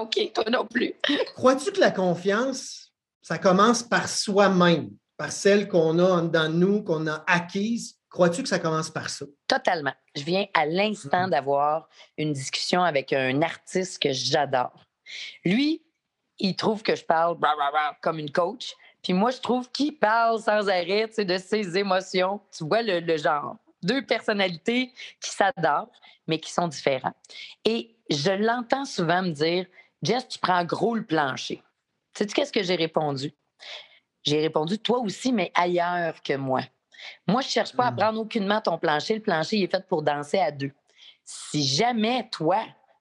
OK, 0.00 0.32
toi 0.34 0.44
non 0.50 0.66
plus. 0.66 0.94
Crois-tu 1.36 1.70
que 1.70 1.80
la 1.80 1.92
confiance, 1.92 2.92
ça 3.22 3.38
commence 3.38 3.84
par 3.84 4.08
soi-même, 4.08 4.90
par 5.16 5.30
celle 5.30 5.68
qu'on 5.68 5.98
a 6.00 6.22
dans 6.22 6.52
nous, 6.52 6.82
qu'on 6.82 7.06
a 7.06 7.22
acquise? 7.28 7.98
Crois-tu 8.16 8.42
que 8.42 8.48
ça 8.48 8.58
commence 8.58 8.88
par 8.88 9.10
ça? 9.10 9.26
Totalement. 9.46 9.92
Je 10.16 10.22
viens 10.22 10.46
à 10.54 10.64
l'instant 10.64 11.26
mm-hmm. 11.26 11.30
d'avoir 11.32 11.86
une 12.16 12.32
discussion 12.32 12.82
avec 12.82 13.12
un 13.12 13.42
artiste 13.42 14.02
que 14.02 14.10
j'adore. 14.10 14.72
Lui, 15.44 15.82
il 16.38 16.56
trouve 16.56 16.82
que 16.82 16.96
je 16.96 17.04
parle 17.04 17.36
comme 18.00 18.18
une 18.18 18.32
coach. 18.32 18.72
Puis 19.02 19.12
moi, 19.12 19.32
je 19.32 19.40
trouve 19.40 19.70
qu'il 19.70 19.98
parle 19.98 20.40
sans 20.40 20.66
arrêt 20.66 21.08
de 21.08 21.36
ses 21.36 21.76
émotions. 21.76 22.40
Tu 22.56 22.64
vois 22.64 22.80
le, 22.80 23.18
genre. 23.18 23.56
Deux 23.82 24.00
personnalités 24.00 24.94
qui 25.20 25.30
s'adorent, 25.30 25.92
mais 26.26 26.40
qui 26.40 26.50
sont 26.50 26.68
différentes. 26.68 27.16
Et 27.66 27.98
je 28.08 28.30
l'entends 28.30 28.86
souvent 28.86 29.20
me 29.20 29.32
dire 29.32 29.66
Jess, 30.02 30.26
tu 30.26 30.38
prends 30.38 30.64
gros 30.64 30.94
le 30.94 31.04
plancher. 31.04 31.62
Sais-tu 32.14 32.32
qu'est-ce 32.32 32.52
que 32.52 32.62
j'ai 32.62 32.76
répondu? 32.76 33.34
J'ai 34.22 34.40
répondu 34.40 34.78
Toi 34.78 35.00
aussi, 35.00 35.34
mais 35.34 35.52
ailleurs 35.54 36.22
que 36.22 36.34
moi. 36.34 36.62
Moi, 37.26 37.40
je 37.40 37.48
ne 37.48 37.50
cherche 37.50 37.74
pas 37.74 37.86
à 37.86 37.90
hmm. 37.90 37.96
prendre 37.96 38.20
aucunement 38.20 38.60
ton 38.60 38.78
plancher. 38.78 39.14
Le 39.14 39.22
plancher 39.22 39.56
il 39.56 39.64
est 39.64 39.70
fait 39.70 39.86
pour 39.86 40.02
danser 40.02 40.38
à 40.38 40.50
deux. 40.50 40.72
Si 41.24 41.64
jamais, 41.64 42.28
toi, 42.30 42.58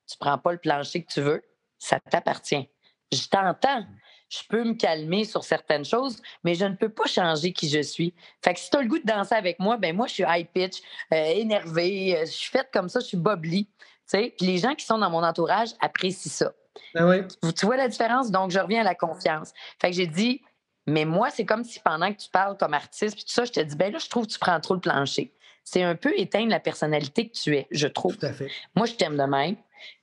tu 0.08 0.16
ne 0.20 0.26
prends 0.26 0.38
pas 0.38 0.52
le 0.52 0.58
plancher 0.58 1.04
que 1.04 1.12
tu 1.12 1.22
veux, 1.22 1.44
ça 1.78 2.00
t'appartient. 2.00 2.70
Je 3.12 3.28
t'entends. 3.28 3.86
Je 4.28 4.40
peux 4.50 4.64
me 4.64 4.74
calmer 4.74 5.24
sur 5.24 5.44
certaines 5.44 5.86
choses, 5.86 6.22
mais 6.44 6.56
je 6.56 6.66
ne 6.66 6.76
peux 6.76 6.90
pas 6.90 7.06
changer 7.06 7.54
qui 7.54 7.70
je 7.70 7.82
suis. 7.82 8.14
Fait 8.44 8.56
que 8.56 8.60
si 8.60 8.70
tu 8.72 8.78
as 8.78 8.82
le 8.82 8.88
goût 8.88 8.98
de 8.98 9.06
danser 9.06 9.36
avec 9.36 9.60
moi, 9.60 9.78
ben 9.78 9.96
moi, 9.96 10.08
je 10.08 10.14
suis 10.14 10.24
high 10.28 10.48
pitch, 10.48 10.82
euh, 11.14 11.16
énervée, 11.16 12.18
euh, 12.18 12.26
je 12.26 12.32
suis 12.32 12.50
faite 12.50 12.70
comme 12.74 12.90
ça, 12.90 13.00
je 13.00 13.06
suis 13.06 13.18
bobli. 13.18 13.70
Puis 14.12 14.34
les 14.42 14.58
gens 14.58 14.74
qui 14.76 14.86
sont 14.86 14.98
dans 14.98 15.10
mon 15.10 15.24
entourage 15.24 15.70
apprécient 15.80 16.32
ça. 16.32 16.54
Ben 16.94 17.28
tu 17.56 17.66
vois 17.66 17.78
la 17.78 17.88
différence? 17.88 18.32
Donc, 18.32 18.52
je 18.52 18.60
reviens 18.60 18.82
à 18.82 18.84
la 18.84 18.96
confiance. 18.96 19.52
Fait 19.80 19.92
que 19.92 19.96
j'ai 19.96 20.08
dit, 20.08 20.42
mais 20.88 21.06
moi, 21.06 21.30
c'est 21.30 21.46
comme 21.46 21.64
si 21.64 21.80
pendant 21.80 22.14
que 22.14 22.20
tu 22.20 22.30
parles 22.30 22.58
comme 22.58 22.74
artiste, 22.74 23.16
puis 23.16 23.26
tout 23.26 23.32
ça, 23.32 23.46
je 23.46 23.52
te 23.52 23.60
dis, 23.60 23.76
ben 23.76 23.92
là, 23.92 24.00
je 24.00 24.10
trouve 24.10 24.28
que 24.28 24.32
tu 24.32 24.40
prends 24.40 24.60
trop 24.60 24.76
le 24.76 24.80
plancher. 24.80 25.34
C'est 25.64 25.82
un 25.82 25.96
peu 25.96 26.14
éteindre 26.18 26.50
la 26.50 26.60
personnalité 26.60 27.28
que 27.28 27.34
tu 27.34 27.56
es, 27.56 27.68
je 27.72 27.88
trouve. 27.88 28.18
Tout 28.18 28.26
à 28.28 28.34
fait. 28.34 28.52
Moi, 28.76 28.86
je 28.86 28.94
t'aime 28.94 29.18
de 29.18 29.24
même. 29.24 29.56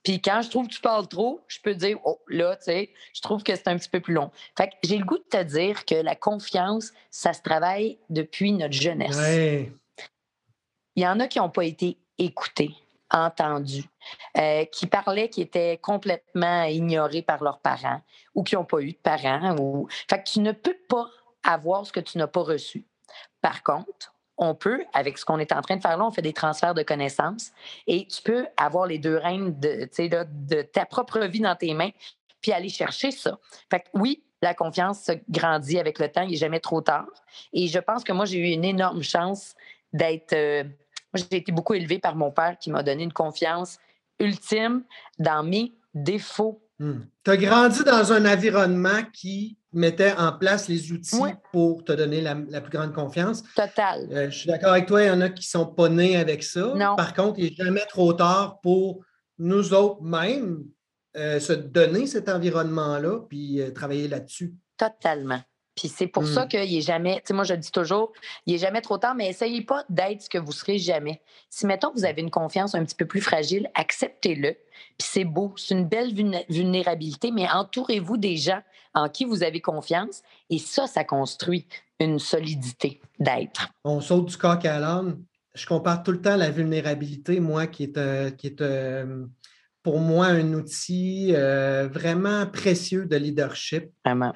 Puis 0.03 0.21
quand 0.21 0.43
je 0.43 0.51
trouve 0.51 0.67
que 0.67 0.75
tu 0.75 0.81
parles 0.81 1.07
trop, 1.07 1.41
je 1.47 1.59
peux 1.61 1.75
dire, 1.75 1.99
oh, 2.05 2.21
là, 2.29 2.57
tu 2.57 2.65
sais, 2.65 2.91
je 3.15 3.21
trouve 3.21 3.43
que 3.43 3.55
c'est 3.55 3.69
un 3.69 3.77
petit 3.77 3.89
peu 3.89 4.01
plus 4.01 4.15
long. 4.15 4.31
Fait 4.57 4.69
que 4.69 4.75
j'ai 4.83 4.99
le 4.99 5.05
goût 5.05 5.19
de 5.19 5.25
te 5.25 5.43
dire 5.43 5.85
que 5.85 5.95
la 5.95 6.17
confiance, 6.17 6.93
ça 7.11 7.33
se 7.33 7.43
travaille 7.43 7.99
depuis 8.11 8.53
notre 8.53 8.75
jeunesse. 8.75 9.17
Il 10.97 11.03
y 11.03 11.07
en 11.07 11.21
a 11.21 11.29
qui 11.29 11.39
n'ont 11.39 11.51
pas 11.51 11.65
été 11.65 11.97
écoutés, 12.19 12.75
entendus, 13.13 13.85
euh, 14.39 14.65
qui 14.65 14.87
parlaient, 14.87 15.29
qui 15.29 15.43
étaient 15.43 15.79
complètement 15.79 16.65
ignorés 16.65 17.23
par 17.23 17.43
leurs 17.43 17.61
parents 17.61 18.01
ou 18.35 18.43
qui 18.43 18.55
n'ont 18.55 18.65
pas 18.65 18.81
eu 18.81 18.93
de 18.93 18.99
parents. 18.99 19.57
Ou... 19.59 19.87
Fait 20.09 20.19
que 20.23 20.29
tu 20.29 20.41
ne 20.41 20.53
peux 20.53 20.77
pas 20.89 21.09
avoir 21.45 21.87
ce 21.87 21.93
que 21.93 22.01
tu 22.01 22.19
n'as 22.19 22.27
pas 22.27 22.43
reçu. 22.43 22.87
Par 23.41 23.63
contre, 23.63 24.15
on 24.39 24.55
peut, 24.55 24.85
avec 24.95 25.19
ce 25.19 25.25
qu'on 25.25 25.39
est 25.39 25.53
en 25.53 25.61
train 25.61 25.77
de 25.77 25.83
faire 25.83 25.97
là, 25.97 26.05
on 26.05 26.11
fait 26.11 26.23
des 26.23 26.33
transferts 26.33 26.75
de 26.75 26.83
connaissances 26.83 27.53
et 27.87 28.07
tu 28.07 28.23
peux 28.23 28.47
avoir 28.57 28.87
les 28.87 28.99
deux 28.99 29.17
règnes 29.17 29.59
de, 29.59 29.89
de 30.49 30.63
ta 30.63 30.87
propre 30.87 31.21
vie 31.21 31.41
dans 31.41 31.55
tes 31.55 31.75
mains 31.75 31.91
puis 32.41 32.53
aller 32.53 32.69
chercher 32.69 33.11
ça. 33.13 33.39
Fait 33.71 33.81
que 33.81 33.89
oui, 33.95 34.25
la 34.43 34.55
confiance 34.55 35.11
grandit 35.31 35.79
avec 35.79 35.99
le 35.99 36.11
temps, 36.11 36.23
il 36.23 36.33
n'est 36.33 36.37
jamais 36.37 36.61
trop 36.61 36.81
tard. 36.81 37.07
Et 37.53 37.69
je 37.69 37.79
pense 37.79 38.03
que 38.05 38.13
moi, 38.13 38.25
j'ai 38.25 38.39
eu 38.39 38.53
une 38.53 38.65
énorme 38.65 39.03
chance 39.03 39.55
d'être. 39.93 40.33
Euh, 40.33 40.65
moi, 41.13 41.25
j'ai 41.31 41.39
été 41.39 41.53
beaucoup 41.53 41.75
élevée 41.75 41.99
par 41.99 42.17
mon 42.17 42.31
père 42.31 42.57
qui 42.59 42.71
m'a 42.71 42.83
donné 42.83 43.03
une 43.05 43.13
confiance 43.13 43.79
ultime 44.19 44.85
dans 45.19 45.43
mes 45.43 45.73
défauts. 45.95 46.63
Hmm. 46.79 47.01
Tu 47.25 47.31
as 47.31 47.37
grandi 47.37 47.85
dans 47.85 48.13
un 48.13 48.25
environnement 48.25 49.03
qui 49.13 49.59
mettait 49.73 50.15
en 50.19 50.33
place 50.33 50.69
les 50.69 50.93
outils 50.93 51.23
pour 51.51 51.85
te 51.85 51.93
donner 51.93 52.21
la, 52.21 52.35
plus 52.35 52.71
grande 52.71 52.93
confiance. 52.93 53.43
Total. 53.55 54.09
Euh, 54.11 54.31
je 54.31 54.39
suis 54.39 54.49
d'accord 54.49 54.73
avec 54.73 54.87
toi, 54.87 55.03
il 55.03 55.09
y 55.09 55.11
en 55.11 55.21
a 55.21 55.29
qui 55.29 55.47
ne 55.47 55.61
sont 55.61 55.67
pas 55.67 55.89
nés 55.89 56.17
avec 56.17 56.43
ça. 56.43 56.73
Non. 56.75 56.97
Par 56.97 57.15
contre, 57.15 57.39
il 57.39 57.45
n'est 57.45 57.55
jamais 57.55 57.87
trop 57.87 58.13
tard 58.13 58.61
pour 58.61 59.01
nous 59.39 59.73
autres 59.73 60.03
même 60.03 60.65
euh, 61.17 61.41
se 61.41 61.53
donner 61.53 62.07
cet 62.07 62.29
environnement-là 62.29 63.21
puis 63.29 63.61
euh, 63.61 63.71
travailler 63.71 64.09
là-dessus. 64.09 64.55
Totalement. 64.77 65.41
Puis 65.75 65.89
c'est 65.89 66.07
pour 66.07 66.27
ça 66.27 66.45
mmh. 66.45 66.49
qu'il 66.49 66.75
n'est 66.75 66.81
jamais, 66.83 67.17
tu 67.17 67.23
sais, 67.27 67.35
moi 67.35 67.45
je 67.45 67.55
dis 67.55 67.71
toujours, 67.71 68.13
il 68.47 68.53
n'est 68.53 68.59
jamais 68.59 68.83
trop 68.83 68.99
tard, 68.99 69.15
mais 69.15 69.29
essayez 69.29 69.63
pas 69.63 69.85
d'être 69.89 70.23
ce 70.23 70.29
que 70.29 70.39
vous 70.39 70.53
serez 70.53 70.79
jamais. 70.79 71.23
Si, 71.49 71.67
mettons, 71.67 71.93
vous 71.95 72.05
avez 72.05 72.21
une 72.21 72.31
confiance 72.31 72.75
un 72.75 72.85
petit 72.85 72.95
peu 72.95 73.07
plus 73.07 73.23
fragile, 73.23 73.71
acceptez-le. 73.75 74.53
Puis 74.99 75.09
c'est 75.11 75.25
beau, 75.25 75.55
c'est 75.57 75.75
une 75.75 75.87
belle 75.87 76.13
vulnérabilité, 76.49 77.31
mais 77.31 77.49
entourez-vous 77.51 78.19
des 78.19 78.37
gens 78.37 78.61
en 78.95 79.09
qui 79.09 79.25
vous 79.25 79.43
avez 79.43 79.61
confiance 79.63 80.23
et 80.51 80.59
ça, 80.59 80.87
ça 80.87 81.05
construit 81.05 81.67
une 81.99 82.19
solidité 82.19 83.01
d'être. 83.19 83.69
On 83.85 84.01
saute 84.01 84.27
du 84.27 84.37
coq 84.37 84.65
à 84.67 84.79
l'âne. 84.79 85.23
Je 85.55 85.67
compare 85.67 86.03
tout 86.03 86.13
le 86.13 86.21
temps 86.21 86.37
la 86.37 86.51
vulnérabilité, 86.51 87.41
moi, 87.41 87.67
qui 87.67 87.85
est, 87.85 87.99
euh, 87.99 88.31
qui 88.31 88.49
est 88.49 88.61
euh, 88.61 89.25
pour 89.83 90.01
moi 90.01 90.27
un 90.27 90.53
outil 90.53 91.33
euh, 91.35 91.89
vraiment 91.89 92.47
précieux 92.47 93.07
de 93.07 93.17
leadership. 93.17 93.91
Vraiment 94.05 94.35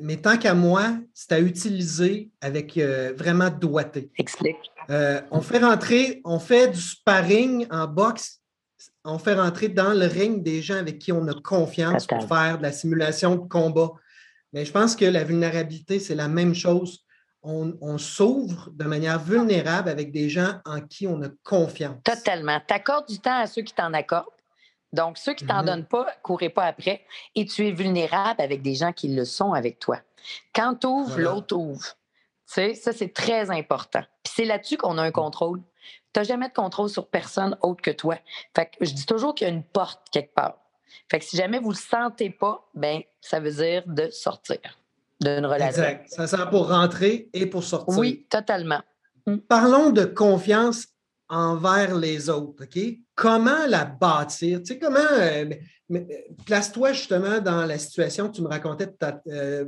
mais 0.00 0.16
tant 0.16 0.36
qu'à 0.36 0.54
moi, 0.54 0.96
c'est 1.12 1.32
à 1.32 1.40
utiliser 1.40 2.30
avec 2.40 2.78
euh, 2.78 3.12
vraiment 3.16 3.50
doigté. 3.50 4.10
Explique. 4.18 4.56
Euh, 4.90 5.20
on 5.30 5.40
fait 5.40 5.58
rentrer, 5.58 6.20
on 6.24 6.38
fait 6.38 6.68
du 6.68 6.80
sparring 6.80 7.66
en 7.70 7.86
boxe, 7.86 8.40
on 9.04 9.18
fait 9.18 9.34
rentrer 9.34 9.68
dans 9.68 9.92
le 9.92 10.06
ring 10.06 10.42
des 10.42 10.62
gens 10.62 10.76
avec 10.76 10.98
qui 10.98 11.12
on 11.12 11.26
a 11.28 11.34
confiance 11.34 12.06
pour 12.06 12.26
faire 12.26 12.58
de 12.58 12.62
la 12.62 12.72
simulation 12.72 13.36
de 13.36 13.48
combat. 13.48 13.90
Mais 14.52 14.64
je 14.64 14.72
pense 14.72 14.96
que 14.96 15.04
la 15.04 15.24
vulnérabilité, 15.24 15.98
c'est 15.98 16.14
la 16.14 16.28
même 16.28 16.54
chose. 16.54 17.04
On, 17.42 17.74
on 17.80 17.98
s'ouvre 17.98 18.70
de 18.72 18.84
manière 18.84 19.18
vulnérable 19.18 19.88
avec 19.88 20.12
des 20.12 20.28
gens 20.28 20.60
en 20.64 20.80
qui 20.80 21.06
on 21.06 21.20
a 21.22 21.28
confiance. 21.42 21.98
Totalement. 22.04 22.60
Tu 22.66 22.74
accordes 22.74 23.08
du 23.08 23.18
temps 23.18 23.38
à 23.38 23.46
ceux 23.46 23.62
qui 23.62 23.74
t'en 23.74 23.92
accordent? 23.92 24.26
Donc, 24.92 25.18
ceux 25.18 25.34
qui 25.34 25.44
ne 25.44 25.48
t'en 25.48 25.60
mhm. 25.60 25.66
donnent 25.66 25.86
pas, 25.86 26.06
courez 26.22 26.50
pas 26.50 26.64
après. 26.64 27.02
Et 27.34 27.46
tu 27.46 27.66
es 27.66 27.70
vulnérable 27.70 28.40
avec 28.40 28.62
des 28.62 28.74
gens 28.74 28.92
qui 28.92 29.08
le 29.08 29.24
sont 29.24 29.52
avec 29.52 29.78
toi. 29.78 29.98
Quand 30.54 30.74
tu 30.74 30.86
ouvres, 30.86 31.18
l'autre 31.18 31.56
ouvre. 31.56 31.84
Tu 32.46 32.54
sais, 32.54 32.74
ça, 32.74 32.92
c'est 32.92 33.12
très 33.12 33.50
important. 33.50 34.02
Puis 34.22 34.34
c'est 34.36 34.44
là-dessus 34.44 34.76
qu'on 34.76 34.98
a 34.98 35.02
un 35.02 35.10
contrôle. 35.10 35.60
Tu 36.12 36.20
n'as 36.20 36.24
jamais 36.24 36.48
de 36.48 36.54
contrôle 36.54 36.90
sur 36.90 37.06
personne 37.06 37.56
autre 37.62 37.80
que 37.80 37.90
toi. 37.90 38.18
Fait 38.54 38.66
que 38.66 38.84
je 38.84 38.92
dis 38.92 39.06
toujours 39.06 39.34
qu'il 39.34 39.48
y 39.48 39.50
a 39.50 39.52
une 39.54 39.64
porte 39.64 40.02
quelque 40.12 40.34
part. 40.34 40.58
Fait 41.10 41.18
que 41.18 41.24
si 41.24 41.36
jamais 41.36 41.58
vous 41.58 41.70
ne 41.70 41.74
le 41.74 41.80
sentez 41.80 42.28
pas, 42.28 42.68
ben 42.74 43.00
ça 43.20 43.40
veut 43.40 43.50
dire 43.50 43.82
de 43.86 44.10
sortir 44.10 44.58
d'une 45.20 45.46
relation. 45.46 45.82
Exact. 45.82 46.08
Ça 46.08 46.26
sert 46.26 46.50
pour 46.50 46.68
rentrer 46.68 47.30
et 47.32 47.46
pour 47.46 47.64
sortir. 47.64 47.98
Oui, 47.98 48.26
totalement. 48.28 48.82
Parlons 49.48 49.90
de 49.90 50.04
confiance 50.04 50.88
envers 51.32 51.96
les 51.96 52.28
autres, 52.28 52.64
OK? 52.64 52.78
Comment 53.14 53.66
la 53.66 53.86
bâtir? 53.86 54.60
Tu 54.60 54.66
sais, 54.66 54.78
comment... 54.78 55.00
Euh, 55.00 55.46
euh, 55.92 56.04
place-toi 56.46 56.92
justement 56.92 57.40
dans 57.40 57.64
la 57.64 57.78
situation 57.78 58.28
que 58.28 58.36
tu 58.36 58.42
me 58.42 58.48
racontais 58.48 58.88
euh, 59.28 59.64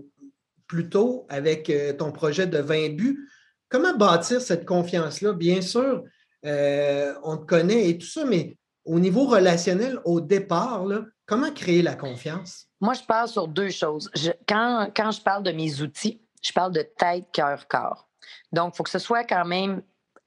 plus 0.66 0.88
tôt 0.90 1.26
avec 1.28 1.72
ton 1.98 2.12
projet 2.12 2.46
de 2.46 2.58
20 2.58 2.96
buts. 2.96 3.28
Comment 3.68 3.94
bâtir 3.96 4.40
cette 4.40 4.66
confiance-là? 4.66 5.32
Bien 5.32 5.60
sûr, 5.60 6.04
on 6.42 7.36
te 7.36 7.44
connaît 7.46 7.88
et 7.90 7.98
tout 7.98 8.06
ça, 8.06 8.24
mais 8.24 8.56
au 8.84 8.98
niveau 8.98 9.26
relationnel, 9.26 9.98
au 10.04 10.20
départ, 10.20 10.86
comment 11.26 11.50
créer 11.52 11.82
la 11.82 11.94
confiance? 11.94 12.66
Moi, 12.80 12.94
je 12.94 13.02
parle 13.02 13.28
sur 13.28 13.46
deux 13.46 13.70
choses. 13.70 14.10
quand, 14.48 14.90
quand 14.96 15.10
je 15.10 15.20
parle 15.20 15.42
de 15.42 15.52
mes 15.52 15.82
outils, 15.82 16.22
je 16.42 16.52
parle 16.52 16.72
de 16.72 16.86
tête, 16.98 17.26
cœur, 17.32 17.68
corps. 17.68 18.08
Donc, 18.52 18.72
il 18.74 18.76
faut 18.76 18.84
que 18.84 18.90
ce 18.90 18.98
soit 18.98 19.24
quand 19.24 19.44
même 19.44 19.82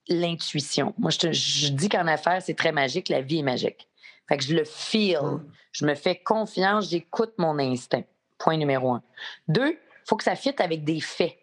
l'intuition. 0.10 0.94
Moi, 0.98 1.12
je, 1.12 1.70
dis 1.70 1.90
qu'en 1.90 2.08
affaires, 2.08 2.42
c'est 2.42 2.56
très 2.56 2.72
magique. 2.72 3.10
La 3.10 3.22
vie 3.22 3.40
est 3.40 3.44
magique. 3.44 3.88
Fait 4.28 4.38
que 4.38 4.44
je 4.44 4.56
le 4.56 4.64
feel. 4.64 5.20
Je 5.72 5.86
me 5.86 5.96
fais 5.96 6.16
confiance, 6.16 6.90
j'écoute 6.90 7.34
mon 7.38 7.60
instinct. 7.60 8.04
Point 8.38 8.58
numéro 8.58 8.92
un. 8.92 9.04
Deux, 9.48 9.72
il 9.72 10.08
faut 10.08 10.16
que 10.16 10.24
ça 10.24 10.36
fitte 10.36 10.62
avec 10.62 10.84
des 10.84 11.02
faits. 11.02 11.38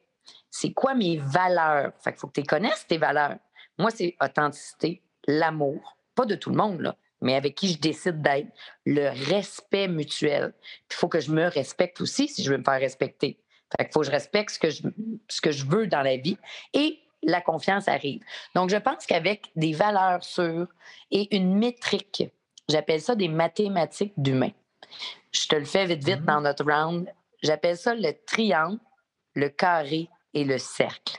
C'est 0.51 0.73
quoi 0.73 0.95
mes 0.95 1.19
valeurs? 1.19 1.93
Fait 1.99 2.13
qu'il 2.13 2.21
faut 2.21 2.29
que 2.29 2.41
tu 2.41 2.47
connaisses 2.47 2.87
tes 2.87 2.99
valeurs. 2.99 3.37
Moi, 3.79 3.91
c'est 3.91 4.17
authenticité, 4.23 5.03
l'amour. 5.27 5.97
Pas 6.15 6.27
de 6.27 6.37
tout 6.37 6.51
le 6.51 6.57
monde, 6.57 6.81
là, 6.81 6.97
mais 7.21 7.35
avec 7.35 7.57
qui 7.57 7.73
je 7.73 7.79
décide 7.79 8.23
d'être. 8.23 8.49
Le 8.87 9.09
respect 9.31 9.89
mutuel. 9.89 10.55
Il 10.91 10.95
faut 10.95 11.09
que 11.09 11.21
je 11.21 11.33
me 11.33 11.47
respecte 11.47 12.01
aussi 12.01 12.29
si 12.29 12.45
je 12.45 12.51
veux 12.53 12.59
me 12.59 12.65
faire 12.65 12.79
respecter. 12.79 13.41
Fait 13.77 13.85
qu'il 13.85 13.93
faut 13.93 14.01
que 14.01 14.07
je 14.07 14.13
respecte 14.13 14.51
ce 14.51 14.59
que 14.59 14.71
je, 14.71 14.83
ce 15.29 15.41
que 15.41 15.51
je 15.51 15.65
veux 15.65 15.87
dans 15.89 16.03
la 16.03 16.17
vie. 16.17 16.39
Et 16.73 17.01
la 17.27 17.41
confiance 17.41 17.89
arrive. 17.89 18.23
Donc, 18.55 18.71
je 18.71 18.77
pense 18.77 19.07
qu'avec 19.07 19.51
des 19.57 19.73
valeurs 19.73 20.23
sûres 20.23 20.69
et 21.11 21.35
une 21.37 21.57
métrique, 21.57 22.25
j'appelle 22.69 23.01
ça 23.01 23.15
des 23.15 23.29
mathématiques 23.29 24.15
d'humain. 24.17 24.53
Je 25.33 25.49
te 25.49 25.57
le 25.57 25.65
fais 25.65 25.87
vite, 25.87 26.05
vite 26.05 26.21
mm-hmm. 26.21 26.25
dans 26.25 26.41
notre 26.41 26.65
round. 26.65 27.13
J'appelle 27.43 27.77
ça 27.77 27.95
le 27.95 28.13
triangle, 28.27 28.79
le 29.35 29.49
carré 29.49 30.09
et 30.33 30.45
le 30.45 30.59
cercle. 30.59 31.19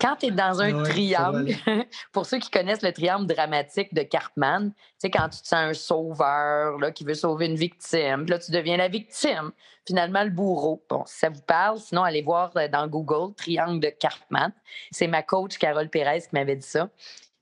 Quand 0.00 0.16
tu 0.16 0.26
es 0.26 0.30
dans 0.30 0.60
un 0.60 0.82
triangle, 0.82 1.54
pour 2.12 2.26
ceux 2.26 2.38
qui 2.38 2.50
connaissent 2.50 2.82
le 2.82 2.92
triangle 2.92 3.26
dramatique 3.26 3.92
de 3.92 4.02
Cartman, 4.02 4.72
tu 4.72 4.78
sais, 4.98 5.10
quand 5.10 5.28
tu 5.28 5.42
te 5.42 5.46
sens 5.46 5.52
un 5.54 5.74
sauveur 5.74 6.78
là, 6.78 6.90
qui 6.90 7.04
veut 7.04 7.14
sauver 7.14 7.46
une 7.46 7.56
victime, 7.56 8.26
là, 8.26 8.38
tu 8.38 8.50
deviens 8.50 8.76
la 8.76 8.88
victime, 8.88 9.52
finalement 9.86 10.24
le 10.24 10.30
bourreau. 10.30 10.82
Bon, 10.88 11.04
si 11.06 11.18
ça 11.18 11.28
vous 11.28 11.42
parle, 11.42 11.78
sinon 11.78 12.02
allez 12.02 12.22
voir 12.22 12.50
euh, 12.56 12.68
dans 12.68 12.86
Google 12.86 13.34
Triangle 13.34 13.80
de 13.80 13.90
Cartman. 13.90 14.52
C'est 14.90 15.06
ma 15.06 15.22
coach 15.22 15.58
Carole 15.58 15.88
Pérez 15.88 16.20
qui 16.20 16.28
m'avait 16.32 16.56
dit 16.56 16.66
ça. 16.66 16.88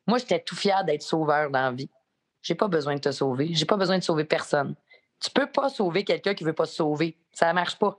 Moi, 0.06 0.18
j'étais 0.18 0.40
tout 0.40 0.56
fière 0.56 0.84
d'être 0.84 1.02
sauveur 1.02 1.50
dans 1.50 1.62
la 1.62 1.72
vie. 1.72 1.90
J'ai 2.42 2.54
pas 2.54 2.68
besoin 2.68 2.94
de 2.94 3.00
te 3.00 3.12
sauver. 3.12 3.50
J'ai 3.52 3.66
pas 3.66 3.76
besoin 3.76 3.98
de 3.98 4.02
sauver 4.02 4.24
personne. 4.24 4.74
Tu 5.20 5.30
peux 5.30 5.46
pas 5.46 5.68
sauver 5.68 6.04
quelqu'un 6.04 6.34
qui 6.34 6.44
veut 6.44 6.52
pas 6.52 6.66
se 6.66 6.76
sauver. 6.76 7.16
Ça 7.32 7.52
marche 7.52 7.78
pas. 7.78 7.98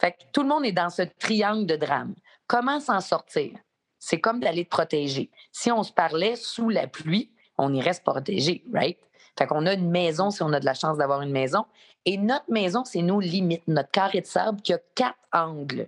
Fait 0.00 0.12
que 0.12 0.18
tout 0.32 0.42
le 0.42 0.48
monde 0.48 0.64
est 0.64 0.72
dans 0.72 0.90
ce 0.90 1.02
triangle 1.02 1.66
de 1.66 1.76
drame. 1.76 2.14
Comment 2.50 2.80
s'en 2.80 3.00
sortir? 3.00 3.52
C'est 4.00 4.20
comme 4.20 4.40
d'aller 4.40 4.64
te 4.64 4.70
protéger. 4.70 5.30
Si 5.52 5.70
on 5.70 5.84
se 5.84 5.92
parlait 5.92 6.34
sous 6.34 6.68
la 6.68 6.88
pluie, 6.88 7.30
on 7.56 7.72
irait 7.72 7.92
se 7.92 8.00
protéger, 8.00 8.64
right? 8.74 8.98
Fait 9.38 9.46
qu'on 9.46 9.66
a 9.66 9.74
une 9.74 9.88
maison 9.88 10.32
si 10.32 10.42
on 10.42 10.52
a 10.52 10.58
de 10.58 10.64
la 10.64 10.74
chance 10.74 10.98
d'avoir 10.98 11.22
une 11.22 11.30
maison. 11.30 11.64
Et 12.06 12.16
notre 12.16 12.50
maison, 12.50 12.84
c'est 12.84 13.02
nos 13.02 13.20
limites, 13.20 13.62
notre 13.68 13.92
carré 13.92 14.20
de 14.20 14.26
sable 14.26 14.62
qui 14.62 14.72
a 14.72 14.80
quatre 14.96 15.16
angles. 15.32 15.86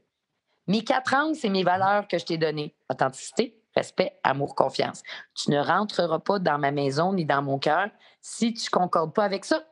Mes 0.69 0.85
quatre 0.85 1.13
angles, 1.17 1.35
c'est 1.35 1.49
mes 1.49 1.65
valeurs 1.65 2.07
que 2.07 2.17
je 2.17 2.27
t'ai 2.27 2.39
données. 2.39 2.77
Authenticité, 2.89 3.61
respect, 3.75 4.17
amour, 4.23 4.55
confiance. 4.55 5.03
Tu 5.35 5.51
ne 5.51 5.59
rentreras 5.59 6.21
pas 6.21 6.39
dans 6.39 6.59
ma 6.59 6.71
maison 6.71 7.13
ni 7.13 7.25
dans 7.25 7.43
mon 7.43 7.59
cœur 7.59 7.89
si 8.21 8.55
tu 8.55 8.69
ne 8.73 8.79
concordes 8.79 9.13
pas 9.13 9.25
avec 9.25 9.45
ça. 9.45 9.65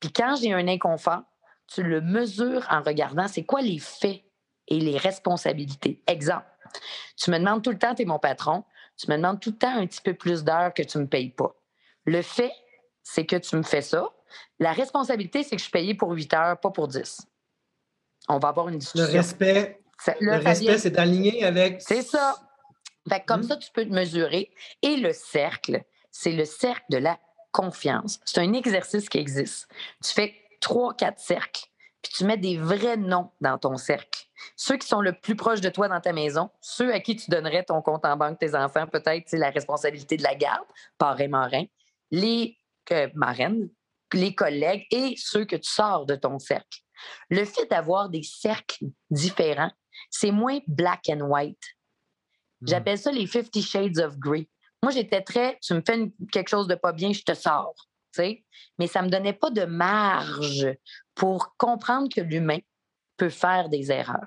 Puis 0.00 0.12
quand 0.12 0.34
j'ai 0.34 0.52
un 0.52 0.66
inconfort, 0.66 1.22
tu 1.68 1.84
le 1.84 2.00
mesures 2.00 2.66
en 2.68 2.82
regardant 2.82 3.28
c'est 3.28 3.44
quoi 3.44 3.60
les 3.60 3.78
faits 3.78 4.25
et 4.68 4.80
les 4.80 4.96
responsabilités. 4.96 6.02
Exemple, 6.06 6.46
tu 7.16 7.30
me 7.30 7.38
demandes 7.38 7.62
tout 7.62 7.70
le 7.70 7.78
temps, 7.78 7.94
tu 7.94 8.02
es 8.02 8.04
mon 8.04 8.18
patron, 8.18 8.64
tu 8.96 9.10
me 9.10 9.16
demandes 9.16 9.40
tout 9.40 9.50
le 9.50 9.56
temps 9.56 9.76
un 9.76 9.86
petit 9.86 10.00
peu 10.00 10.14
plus 10.14 10.44
d'heures 10.44 10.74
que 10.74 10.82
tu 10.82 10.98
ne 10.98 11.04
me 11.04 11.08
payes 11.08 11.30
pas. 11.30 11.54
Le 12.04 12.22
fait, 12.22 12.52
c'est 13.02 13.26
que 13.26 13.36
tu 13.36 13.56
me 13.56 13.62
fais 13.62 13.82
ça. 13.82 14.10
La 14.58 14.72
responsabilité, 14.72 15.42
c'est 15.42 15.50
que 15.50 15.58
je 15.58 15.64
suis 15.64 15.70
payé 15.70 15.94
pour 15.94 16.10
8 16.10 16.34
heures, 16.34 16.60
pas 16.60 16.70
pour 16.70 16.88
10. 16.88 17.26
On 18.28 18.38
va 18.38 18.48
avoir 18.48 18.68
une 18.68 18.78
discussion. 18.78 19.06
Le 19.06 19.12
respect, 19.12 19.80
le 20.20 20.36
respect, 20.36 20.78
c'est 20.78 20.98
aligné 20.98 21.44
avec. 21.44 21.80
C'est 21.80 22.02
ça. 22.02 22.36
Fait 23.08 23.24
comme 23.24 23.40
mmh. 23.40 23.48
ça, 23.48 23.56
tu 23.56 23.70
peux 23.70 23.84
te 23.84 23.92
mesurer. 23.92 24.50
Et 24.82 24.96
le 24.96 25.12
cercle, 25.12 25.84
c'est 26.10 26.32
le 26.32 26.44
cercle 26.44 26.84
de 26.90 26.98
la 26.98 27.18
confiance. 27.52 28.20
C'est 28.24 28.40
un 28.40 28.52
exercice 28.52 29.08
qui 29.08 29.18
existe. 29.18 29.68
Tu 30.02 30.12
fais 30.12 30.34
trois, 30.60 30.94
quatre 30.94 31.20
cercles, 31.20 31.66
puis 32.06 32.18
tu 32.18 32.24
mets 32.24 32.36
des 32.36 32.56
vrais 32.56 32.96
noms 32.96 33.30
dans 33.40 33.58
ton 33.58 33.76
cercle. 33.76 34.26
Ceux 34.54 34.76
qui 34.76 34.86
sont 34.86 35.00
le 35.00 35.12
plus 35.12 35.34
proches 35.34 35.60
de 35.60 35.68
toi 35.68 35.88
dans 35.88 36.00
ta 36.00 36.12
maison, 36.12 36.50
ceux 36.60 36.92
à 36.92 37.00
qui 37.00 37.16
tu 37.16 37.30
donnerais 37.30 37.64
ton 37.64 37.82
compte 37.82 38.04
en 38.04 38.16
banque, 38.16 38.38
tes 38.38 38.54
enfants, 38.54 38.86
peut-être, 38.86 39.24
c'est 39.26 39.38
la 39.38 39.50
responsabilité 39.50 40.16
de 40.16 40.22
la 40.22 40.36
garde, 40.36 40.66
parrain, 40.98 41.28
marin, 41.28 41.64
les 42.12 42.56
marraines, 43.14 43.68
les 44.12 44.34
collègues 44.36 44.86
et 44.92 45.14
ceux 45.16 45.44
que 45.44 45.56
tu 45.56 45.68
sors 45.68 46.06
de 46.06 46.14
ton 46.14 46.38
cercle. 46.38 46.78
Le 47.28 47.44
fait 47.44 47.66
d'avoir 47.66 48.08
des 48.08 48.22
cercles 48.22 48.86
différents, 49.10 49.72
c'est 50.10 50.30
moins 50.30 50.60
black 50.68 51.08
and 51.10 51.22
white. 51.22 51.58
Hmm. 52.60 52.68
J'appelle 52.68 52.98
ça 52.98 53.10
les 53.10 53.26
50 53.26 53.60
Shades 53.60 53.98
of 53.98 54.16
Grey. 54.18 54.48
Moi, 54.80 54.92
j'étais 54.92 55.22
très, 55.22 55.58
tu 55.60 55.74
me 55.74 55.82
fais 55.84 56.12
quelque 56.30 56.48
chose 56.48 56.68
de 56.68 56.76
pas 56.76 56.92
bien, 56.92 57.12
je 57.12 57.22
te 57.22 57.34
sors 57.34 57.74
mais 58.78 58.86
ça 58.86 59.00
ne 59.00 59.06
me 59.06 59.10
donnait 59.10 59.32
pas 59.32 59.50
de 59.50 59.64
marge 59.64 60.68
pour 61.14 61.56
comprendre 61.56 62.08
que 62.14 62.20
l'humain 62.20 62.58
peut 63.16 63.30
faire 63.30 63.68
des 63.68 63.90
erreurs. 63.90 64.26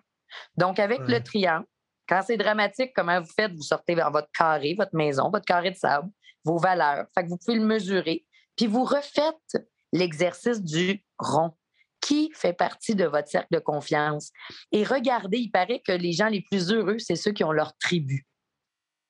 Donc, 0.56 0.80
avec 0.80 1.02
le 1.02 1.22
triangle, 1.22 1.66
quand 2.08 2.22
c'est 2.26 2.38
dramatique, 2.38 2.92
comment 2.96 3.22
vous 3.22 3.32
faites? 3.36 3.54
Vous 3.54 3.62
sortez 3.62 3.96
dans 3.96 4.10
votre 4.12 4.30
carré, 4.32 4.76
votre 4.76 4.96
maison, 4.96 5.30
votre 5.30 5.46
carré 5.46 5.72
de 5.72 5.76
sable, 5.76 6.10
vos 6.44 6.58
valeurs. 6.58 7.06
Fait 7.14 7.24
que 7.24 7.30
vous 7.30 7.38
pouvez 7.38 7.58
le 7.58 7.66
mesurer. 7.66 8.26
Puis 8.56 8.68
vous 8.68 8.84
refaites 8.84 9.68
l'exercice 9.94 10.62
du 10.64 11.04
rond 11.20 11.56
qui 12.02 12.32
fait 12.34 12.54
partie 12.54 12.96
de 12.96 13.06
votre 13.06 13.28
cercle 13.28 13.50
de 13.52 13.60
confiance. 13.60 14.32
Et 14.72 14.84
regardez, 14.84 15.38
il 15.38 15.52
paraît 15.52 15.82
que 15.86 15.92
les 15.92 16.14
gens 16.14 16.30
les 16.30 16.42
plus 16.42 16.72
heureux, 16.72 16.98
c'est 16.98 17.16
ceux 17.16 17.32
qui 17.32 17.44
ont 17.44 17.52
leur 17.52 17.78
tribu. 17.78 18.26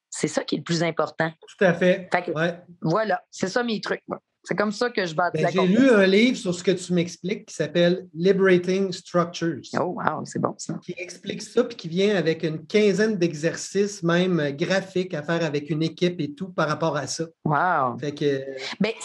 C'est 0.09 0.27
ça 0.27 0.43
qui 0.43 0.55
est 0.55 0.57
le 0.57 0.63
plus 0.63 0.83
important. 0.83 1.31
Tout 1.47 1.65
à 1.65 1.73
fait. 1.73 2.09
Voilà, 2.81 3.23
c'est 3.29 3.47
ça 3.47 3.63
mes 3.63 3.79
trucs. 3.79 4.03
C'est 4.43 4.55
comme 4.55 4.71
ça 4.71 4.89
que 4.89 5.05
je 5.05 5.13
bats 5.13 5.29
ben, 5.31 5.47
J'ai 5.51 5.67
lu 5.67 5.89
un 5.89 6.05
livre 6.05 6.37
sur 6.37 6.55
ce 6.55 6.63
que 6.63 6.71
tu 6.71 6.93
m'expliques 6.93 7.45
qui 7.47 7.53
s'appelle 7.53 8.07
Liberating 8.13 8.91
Structures. 8.91 9.61
Oh, 9.77 9.97
wow, 9.97 10.23
c'est 10.25 10.39
bon 10.39 10.55
ça. 10.57 10.75
Qui 10.81 10.95
explique 10.97 11.41
ça, 11.41 11.63
puis 11.63 11.75
qui 11.75 11.87
vient 11.89 12.15
avec 12.15 12.43
une 12.43 12.65
quinzaine 12.65 13.17
d'exercices, 13.17 14.01
même 14.01 14.51
graphiques, 14.55 15.13
à 15.13 15.23
faire 15.23 15.43
avec 15.43 15.69
une 15.69 15.83
équipe 15.83 16.19
et 16.21 16.33
tout 16.33 16.49
par 16.49 16.69
rapport 16.69 16.95
à 16.95 17.05
ça. 17.07 17.25
Wow. 17.43 17.97
Fait 17.99 18.13
que, 18.13 18.43
Mais 18.79 18.95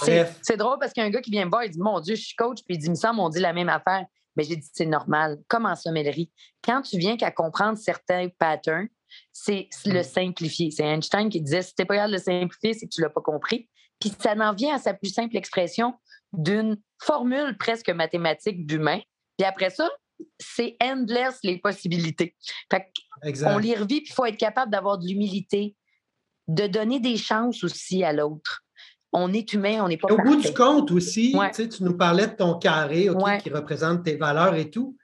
c'est 0.42 0.56
drôle 0.56 0.78
parce 0.78 0.92
qu'il 0.92 1.02
y 1.02 1.04
a 1.04 1.08
un 1.08 1.12
gars 1.12 1.20
qui 1.20 1.30
vient 1.30 1.44
me 1.44 1.50
voir, 1.50 1.64
il 1.64 1.70
dit 1.70 1.80
Mon 1.80 2.00
Dieu, 2.00 2.14
je 2.14 2.22
suis 2.22 2.36
coach, 2.36 2.58
puis 2.66 2.76
il 2.76 2.78
dit 2.78 2.86
Il 2.86 2.90
me 2.90 2.96
semble, 2.96 3.20
on 3.20 3.28
dit 3.28 3.40
la 3.40 3.52
même 3.52 3.68
affaire. 3.68 4.04
Mais 4.36 4.44
j'ai 4.44 4.56
dit 4.56 4.68
C'est 4.72 4.86
normal. 4.86 5.38
Comment 5.48 5.74
ça, 5.74 5.90
Mélerie? 5.90 6.30
Quand 6.62 6.82
tu 6.82 6.96
viens 6.98 7.16
qu'à 7.16 7.30
comprendre 7.30 7.76
certains 7.76 8.28
patterns, 8.38 8.88
c'est 9.32 9.68
le 9.84 10.00
mm. 10.00 10.04
simplifier. 10.04 10.70
C'est 10.70 10.84
Einstein 10.84 11.28
qui 11.28 11.40
disait 11.40 11.62
si 11.62 11.74
tu 11.74 11.82
n'es 11.82 11.86
pas 11.86 11.94
capable 11.94 12.12
de 12.12 12.18
le 12.18 12.22
simplifier, 12.22 12.74
c'est 12.74 12.86
que 12.86 12.94
tu 12.94 13.00
ne 13.00 13.06
l'as 13.06 13.12
pas 13.12 13.20
compris. 13.20 13.68
Puis 14.00 14.12
ça 14.18 14.34
en 14.34 14.52
vient 14.52 14.74
à 14.74 14.78
sa 14.78 14.94
plus 14.94 15.12
simple 15.12 15.36
expression 15.36 15.94
d'une 16.32 16.76
formule 17.00 17.56
presque 17.58 17.90
mathématique 17.90 18.66
d'humain. 18.66 19.00
Puis 19.38 19.46
après 19.46 19.70
ça, 19.70 19.88
c'est 20.38 20.76
endless 20.82 21.38
les 21.42 21.58
possibilités. 21.58 22.36
Fait 22.70 22.86
on 23.46 23.58
les 23.58 23.74
revit, 23.74 24.00
puis 24.00 24.10
il 24.10 24.14
faut 24.14 24.26
être 24.26 24.36
capable 24.36 24.70
d'avoir 24.70 24.98
de 24.98 25.06
l'humilité, 25.06 25.74
de 26.48 26.66
donner 26.66 27.00
des 27.00 27.16
chances 27.16 27.64
aussi 27.64 28.04
à 28.04 28.12
l'autre. 28.12 28.62
On 29.12 29.32
est 29.32 29.52
humain, 29.52 29.82
on 29.82 29.88
n'est 29.88 29.96
pas 29.96 30.12
Au 30.12 30.16
bout 30.16 30.36
du 30.36 30.52
compte 30.52 30.90
aussi, 30.90 31.36
tu 31.54 31.82
nous 31.82 31.96
parlais 31.96 32.26
de 32.26 32.34
ton 32.34 32.58
carré 32.58 33.08
qui 33.42 33.50
représente 33.50 34.04
tes 34.04 34.16
valeurs 34.16 34.54
et 34.54 34.70
tout, 34.70 34.96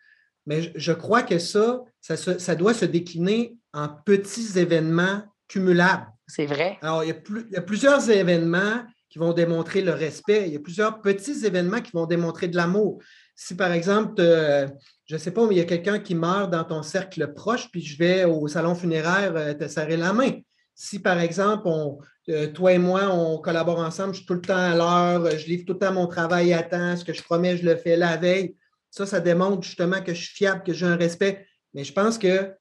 mais 0.46 0.72
je, 0.74 0.92
crois 0.92 1.22
que 1.22 1.38
ça, 1.38 1.82
ça 2.00 2.54
doit 2.56 2.74
se 2.74 2.84
décliner 2.84 3.56
en 3.72 3.88
petits 3.88 4.58
événements 4.58 5.22
cumulables. 5.48 6.06
C'est 6.30 6.46
vrai. 6.46 6.78
Alors, 6.82 7.02
il 7.02 7.08
y, 7.08 7.56
a 7.56 7.60
plusieurs 7.60 8.08
événements 8.08 8.84
qui 9.08 9.18
vont 9.18 9.32
démontrer 9.32 9.80
le 9.80 9.90
respect. 9.90 10.44
Il 10.46 10.52
y 10.52 10.56
a 10.56 10.60
plusieurs 10.60 11.00
petits 11.00 11.44
événements 11.44 11.80
qui 11.80 11.90
vont 11.92 12.06
démontrer 12.06 12.46
de 12.46 12.56
l'amour. 12.56 13.02
Si, 13.34 13.56
par 13.56 13.72
exemple, 13.72 14.22
je 15.10 15.14
ne 15.14 15.18
sais 15.18 15.32
pas, 15.32 15.44
mais 15.44 15.56
il 15.56 15.58
y 15.58 15.62
a 15.62 15.64
quelqu'un 15.64 15.98
qui 15.98 16.14
meurt 16.14 16.50
dans 16.50 16.62
ton 16.62 16.84
cercle 16.84 17.32
proche, 17.34 17.68
puis 17.72 17.82
je 17.82 17.98
vais 17.98 18.24
au 18.24 18.46
salon 18.46 18.76
funéraire 18.76 19.32
euh, 19.34 19.54
te 19.54 19.66
serrer 19.66 19.96
la 19.96 20.12
main. 20.12 20.30
Si, 20.76 21.00
par 21.00 21.18
exemple, 21.18 21.68
euh, 22.28 22.46
toi 22.52 22.72
et 22.72 22.78
moi, 22.78 23.08
on 23.12 23.38
collabore 23.38 23.80
ensemble, 23.80 24.14
je 24.14 24.18
suis 24.18 24.26
tout 24.26 24.34
le 24.34 24.40
temps 24.40 24.54
à 24.54 24.76
l'heure, 24.76 25.28
je 25.36 25.46
livre 25.46 25.64
tout 25.66 25.72
le 25.72 25.80
temps 25.80 25.92
mon 25.92 26.06
travail 26.06 26.52
à 26.52 26.62
temps, 26.62 26.96
ce 26.96 27.04
que 27.04 27.12
je 27.12 27.22
promets, 27.24 27.56
je 27.56 27.64
le 27.64 27.74
fais 27.74 27.96
la 27.96 28.16
veille. 28.16 28.54
Ça, 28.90 29.04
ça 29.04 29.18
démontre 29.18 29.64
justement 29.64 30.00
que 30.00 30.14
je 30.14 30.20
suis 30.20 30.34
fiable, 30.34 30.62
que 30.62 30.72
j'ai 30.72 30.86
un 30.86 30.96
respect. 30.96 31.44
Mais 31.74 31.82
je 31.82 31.92
pense 31.92 32.16
que 32.16 32.52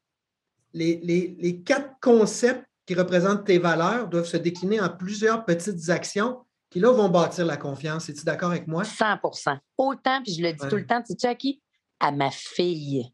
les 0.73 1.62
quatre 1.63 1.99
concepts 2.01 2.65
qui 2.89 2.95
représentent 2.95 3.45
tes 3.45 3.60
valeurs 3.60 4.08
doivent 4.08 4.25
se 4.25 4.36
décliner 4.36 4.82
en 4.82 4.89
plusieurs 4.89 5.45
petites 5.45 5.91
actions 5.91 6.43
qui, 6.71 6.80
là, 6.80 6.91
vont 6.91 7.08
bâtir 7.08 7.45
la 7.45 7.56
confiance. 7.56 8.10
Es-tu 8.10 8.25
d'accord 8.25 8.49
avec 8.49 8.65
moi? 8.65 8.82
100% 8.82 9.60
Autant, 9.78 10.23
puis 10.23 10.34
je 10.34 10.41
le 10.41 10.54
dis 10.54 10.67
tout 10.67 10.75
le 10.75 10.88
temps, 10.88 10.99
tu 11.04 11.13
sais 11.15 11.28
à 11.28 11.36
qui? 11.36 11.62
À 11.99 12.12
ma 12.12 12.32
fille. 12.32 13.13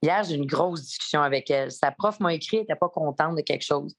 Hier, 0.00 0.22
j'ai 0.22 0.36
eu 0.36 0.38
une 0.38 0.46
grosse 0.46 0.82
discussion 0.82 1.20
avec 1.20 1.50
elle. 1.50 1.72
Sa 1.72 1.90
prof 1.90 2.20
m'a 2.20 2.32
écrit, 2.32 2.58
elle 2.58 2.62
n'était 2.62 2.76
pas 2.76 2.88
contente 2.88 3.34
de 3.34 3.42
quelque 3.42 3.64
chose. 3.64 3.92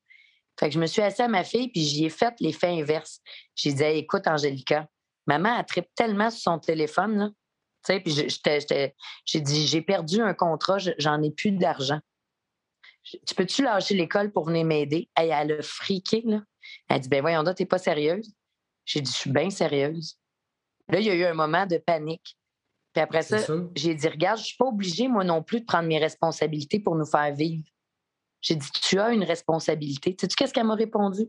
Fait 0.57 0.69
que 0.69 0.75
je 0.75 0.79
me 0.79 0.85
suis 0.85 1.01
assise 1.01 1.19
à 1.19 1.27
ma 1.27 1.43
fille, 1.43 1.67
puis 1.67 1.81
j'y 1.81 2.05
ai 2.05 2.09
fait 2.09 2.33
l'effet 2.39 2.69
inverse. 2.79 3.19
J'ai 3.55 3.73
dit, 3.73 3.83
écoute, 3.83 4.25
Angélica, 4.25 4.87
maman, 5.27 5.53
elle 5.59 5.65
tripe 5.65 5.89
tellement 5.95 6.29
sur 6.29 6.53
son 6.53 6.59
téléphone, 6.59 7.17
là. 7.17 7.29
Tu 7.85 7.93
sais, 7.93 7.99
puis 7.99 8.13
j'ai 9.25 9.41
dit, 9.41 9.67
j'ai 9.67 9.81
perdu 9.81 10.21
un 10.21 10.33
contrat, 10.33 10.77
j'en 10.97 11.21
ai 11.23 11.31
plus 11.31 11.51
d'argent 11.51 11.99
tu 13.25 13.35
peux-tu 13.35 13.63
lâcher 13.63 13.95
l'école 13.95 14.31
pour 14.31 14.45
venir 14.45 14.65
m'aider? 14.65 15.09
Elle, 15.15 15.31
elle 15.31 15.59
a 15.59 15.61
friqué, 15.61 16.21
là. 16.25 16.41
Elle 16.87 16.99
dit, 16.99 17.09
ben 17.09 17.21
voyons, 17.21 17.43
tu 17.43 17.53
t'es 17.53 17.65
pas 17.65 17.77
sérieuse? 17.77 18.33
J'ai 18.85 19.01
dit, 19.01 19.11
je 19.11 19.17
suis 19.17 19.31
bien 19.31 19.49
sérieuse. 19.49 20.17
Là, 20.87 20.99
il 20.99 21.05
y 21.05 21.09
a 21.09 21.15
eu 21.15 21.23
un 21.23 21.33
moment 21.33 21.65
de 21.65 21.77
panique. 21.77 22.37
Puis 22.93 23.01
après 23.01 23.21
ça, 23.21 23.37
j'ai 23.75 23.93
dit, 23.93 24.07
regarde, 24.07 24.37
je 24.37 24.43
ne 24.43 24.47
suis 24.47 24.57
pas 24.57 24.65
obligée, 24.65 25.07
moi 25.07 25.23
non 25.23 25.43
plus, 25.43 25.61
de 25.61 25.65
prendre 25.65 25.87
mes 25.87 25.99
responsabilités 25.99 26.79
pour 26.79 26.95
nous 26.95 27.05
faire 27.05 27.33
vivre. 27.33 27.63
J'ai 28.41 28.55
dit, 28.55 28.69
tu 28.71 28.99
as 28.99 29.11
une 29.11 29.23
responsabilité. 29.23 30.15
Tu 30.15 30.25
sais 30.25 30.35
qu'est-ce 30.35 30.53
qu'elle 30.53 30.65
m'a 30.65 30.75
répondu? 30.75 31.27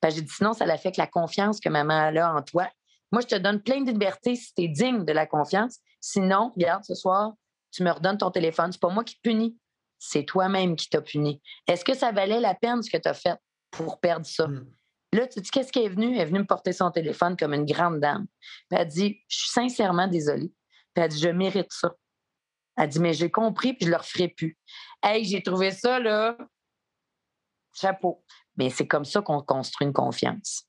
Ben, 0.00 0.10
j'ai 0.10 0.22
dit, 0.22 0.30
sinon, 0.30 0.52
ça 0.52 0.66
l'affecte 0.66 0.96
la 0.96 1.06
confiance 1.06 1.58
que 1.58 1.68
maman 1.68 1.94
a 1.94 2.34
en 2.34 2.42
toi. 2.42 2.68
Moi, 3.12 3.22
je 3.22 3.26
te 3.26 3.34
donne 3.34 3.60
plein 3.60 3.80
de 3.80 3.90
liberté 3.90 4.36
si 4.36 4.54
tu 4.54 4.62
es 4.62 4.68
digne 4.68 5.04
de 5.04 5.12
la 5.12 5.26
confiance. 5.26 5.78
Sinon, 6.00 6.52
regarde, 6.54 6.84
ce 6.84 6.94
soir, 6.94 7.32
tu 7.72 7.82
me 7.82 7.90
redonnes 7.90 8.18
ton 8.18 8.30
téléphone. 8.30 8.70
C'est 8.72 8.80
pas 8.80 8.92
moi 8.92 9.02
qui 9.02 9.16
te 9.16 9.20
punis 9.22 9.56
c'est 10.00 10.24
toi-même 10.24 10.74
qui 10.74 10.88
t'as 10.88 11.02
puni. 11.02 11.40
Est-ce 11.68 11.84
que 11.84 11.94
ça 11.94 12.10
valait 12.10 12.40
la 12.40 12.54
peine 12.54 12.82
ce 12.82 12.90
que 12.90 12.96
tu 12.96 13.08
as 13.08 13.14
fait 13.14 13.38
pour 13.70 14.00
perdre 14.00 14.26
ça? 14.26 14.48
Hmm. 14.48 14.66
Là, 15.12 15.26
tu 15.26 15.40
dis, 15.40 15.50
qu'est-ce 15.50 15.70
qui 15.70 15.80
est 15.80 15.88
venu? 15.88 16.14
Elle 16.14 16.20
est 16.22 16.24
venue 16.24 16.38
me 16.40 16.46
porter 16.46 16.72
son 16.72 16.90
téléphone 16.90 17.36
comme 17.36 17.52
une 17.52 17.66
grande 17.66 18.00
dame. 18.00 18.26
elle 18.70 18.88
dit, 18.88 19.20
je 19.28 19.36
suis 19.36 19.50
sincèrement 19.50 20.08
désolée. 20.08 20.52
Puis 20.94 21.04
elle 21.04 21.10
dit, 21.10 21.20
je 21.20 21.28
mérite 21.28 21.70
ça. 21.70 21.94
Elle 22.76 22.88
dit, 22.88 22.98
mais 22.98 23.12
j'ai 23.12 23.30
compris, 23.30 23.74
puis 23.74 23.84
je 23.84 23.90
ne 23.90 23.96
le 23.96 23.98
referai 23.98 24.28
plus. 24.28 24.56
Hey, 25.02 25.24
j'ai 25.24 25.42
trouvé 25.42 25.70
ça, 25.72 25.98
là, 25.98 26.36
chapeau. 27.74 28.24
Mais 28.56 28.70
c'est 28.70 28.86
comme 28.86 29.04
ça 29.04 29.20
qu'on 29.20 29.42
construit 29.42 29.86
une 29.86 29.92
confiance. 29.92 30.66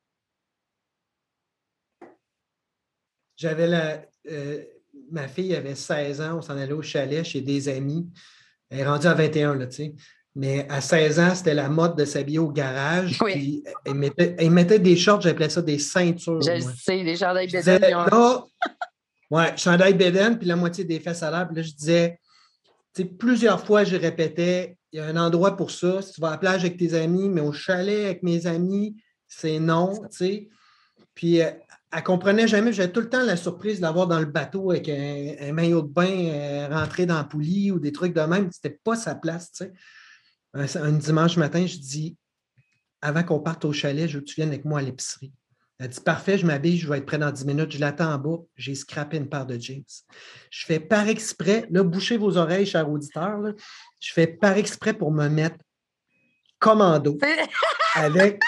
J'avais 3.37 3.67
la. 3.67 4.03
Euh, 4.29 4.63
ma 5.09 5.27
fille 5.27 5.55
avait 5.55 5.75
16 5.75 6.21
ans, 6.21 6.37
on 6.37 6.41
s'en 6.41 6.57
allait 6.57 6.73
au 6.73 6.81
chalet 6.81 7.23
chez 7.23 7.41
des 7.41 7.69
amis. 7.69 8.11
Elle 8.71 8.79
est 8.79 8.85
rendue 8.85 9.07
à 9.07 9.13
21, 9.13 9.55
là, 9.55 9.67
tu 9.67 9.75
sais. 9.75 9.95
Mais 10.33 10.65
à 10.69 10.79
16 10.79 11.19
ans, 11.19 11.35
c'était 11.35 11.53
la 11.53 11.67
mode 11.67 11.97
de 11.97 12.05
s'habiller 12.05 12.39
au 12.39 12.49
garage. 12.49 13.19
Oui. 13.21 13.63
elle, 13.85 13.95
mettait, 14.49 14.79
des 14.79 14.95
shorts, 14.95 15.21
j'appelais 15.21 15.49
ça 15.49 15.61
des 15.61 15.77
ceintures. 15.77 16.41
Je 16.41 16.61
sais, 16.61 17.03
des 17.03 17.17
chandails 17.17 17.51
bédaine. 17.51 17.81
Là, 17.81 18.45
ouais, 19.29 19.57
chandail 19.57 19.93
bédaine, 19.93 20.39
puis 20.39 20.47
la 20.47 20.55
moitié 20.55 20.85
des 20.85 21.01
fesses 21.01 21.21
à 21.21 21.31
l'air. 21.31 21.47
Puis 21.47 21.57
là, 21.57 21.61
je 21.63 21.73
disais, 21.73 22.17
tu 22.95 23.01
sais, 23.01 23.09
plusieurs 23.09 23.65
fois, 23.65 23.83
je 23.83 23.97
répétais, 23.97 24.77
il 24.93 24.99
y 24.99 25.01
a 25.01 25.05
un 25.05 25.17
endroit 25.17 25.57
pour 25.57 25.69
ça. 25.69 26.01
Si 26.01 26.13
tu 26.13 26.21
vas 26.21 26.29
à 26.29 26.31
la 26.31 26.37
plage 26.37 26.61
avec 26.61 26.77
tes 26.77 26.93
amis, 26.93 27.27
mais 27.27 27.41
au 27.41 27.51
chalet 27.51 28.05
avec 28.05 28.23
mes 28.23 28.47
amis, 28.47 28.95
c'est 29.27 29.59
non, 29.59 29.95
tu 30.03 30.17
sais. 30.17 30.49
Puis 31.13 31.41
euh, 31.41 31.51
elle 31.91 32.03
comprenait 32.03 32.47
jamais. 32.47 32.73
J'avais 32.73 32.91
tout 32.91 33.01
le 33.01 33.09
temps 33.09 33.23
la 33.23 33.37
surprise 33.37 33.77
de 33.77 33.81
l'avoir 33.81 34.07
dans 34.07 34.19
le 34.19 34.25
bateau 34.25 34.71
avec 34.71 34.89
un, 34.89 35.51
maillot 35.51 35.81
de 35.81 35.87
bain 35.87 36.09
euh, 36.09 36.67
rentré 36.69 37.05
dans 37.05 37.17
la 37.17 37.23
poulie 37.23 37.71
ou 37.71 37.79
des 37.79 37.91
trucs 37.91 38.13
de 38.13 38.21
même. 38.21 38.49
C'était 38.51 38.79
pas 38.83 38.95
sa 38.95 39.15
place, 39.15 39.51
tu 39.51 39.65
sais. 39.65 39.73
Un, 40.53 40.91
dimanche 40.91 41.37
matin, 41.37 41.65
je 41.65 41.77
dis 41.77 42.17
avant 43.01 43.23
qu'on 43.23 43.39
parte 43.39 43.65
au 43.65 43.71
chalet, 43.71 44.07
je 44.07 44.17
veux 44.17 44.19
que 44.21 44.29
tu 44.29 44.35
viennes 44.35 44.49
avec 44.49 44.65
moi 44.65 44.79
à 44.79 44.81
l'épicerie. 44.81 45.31
Elle 45.79 45.89
dit 45.89 45.99
Parfait, 46.01 46.37
je 46.37 46.45
m'habille, 46.45 46.77
je 46.77 46.87
vais 46.87 46.99
être 46.99 47.05
prêt 47.05 47.17
dans 47.17 47.31
10 47.31 47.45
minutes. 47.45 47.71
Je 47.71 47.79
l'attends 47.79 48.13
en 48.13 48.17
bas. 48.17 48.37
J'ai 48.55 48.75
scrappé 48.75 49.17
une 49.17 49.27
paire 49.27 49.45
de 49.45 49.57
jeans. 49.57 49.83
Je 50.51 50.65
fais 50.65 50.79
par 50.79 51.07
exprès, 51.07 51.67
là, 51.71 51.83
bouchez 51.83 52.17
vos 52.17 52.37
oreilles, 52.37 52.65
chers 52.65 52.89
auditeurs. 52.89 53.39
je 53.99 54.13
fais 54.13 54.27
par 54.27 54.57
exprès 54.57 54.93
pour 54.93 55.11
me 55.11 55.27
mettre 55.27 55.57
commando 56.59 57.17
avec, 57.95 58.41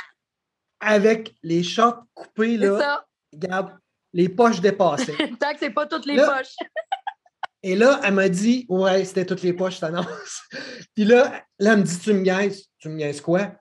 avec 0.84 1.36
les 1.43 1.63
shorts 1.63 2.04
coupés. 2.13 2.58
Là, 2.58 3.06
Regarde, 3.32 3.78
les 4.13 4.30
poches 4.30 4.62
dépassées. 4.62 5.15
Tant 5.39 5.54
que 5.54 5.60
c'est 5.60 5.72
pas 5.72 5.88
toutes 5.88 6.06
les 6.06 6.17
poches. 6.17 6.56
Et 7.65 7.76
là, 7.76 8.02
elle 8.04 8.13
m'a 8.13 8.28
dit 8.28 8.65
Ouais, 8.67 9.06
c'était 9.06 9.26
toutes 9.26 9.41
les 9.41 9.54
poches, 9.54 9.82
annonce. 9.82 10.43
Puis 10.96 11.06
là, 11.06 11.43
là, 11.60 11.74
elle 11.74 11.80
me 11.80 11.84
dit 11.84 11.98
Tu 11.98 12.13
me 12.13 12.19
niaises. 12.19 12.65
Tu 12.78 12.89
me 12.89 12.96
niaises 12.96 13.22
quoi? 13.22 13.54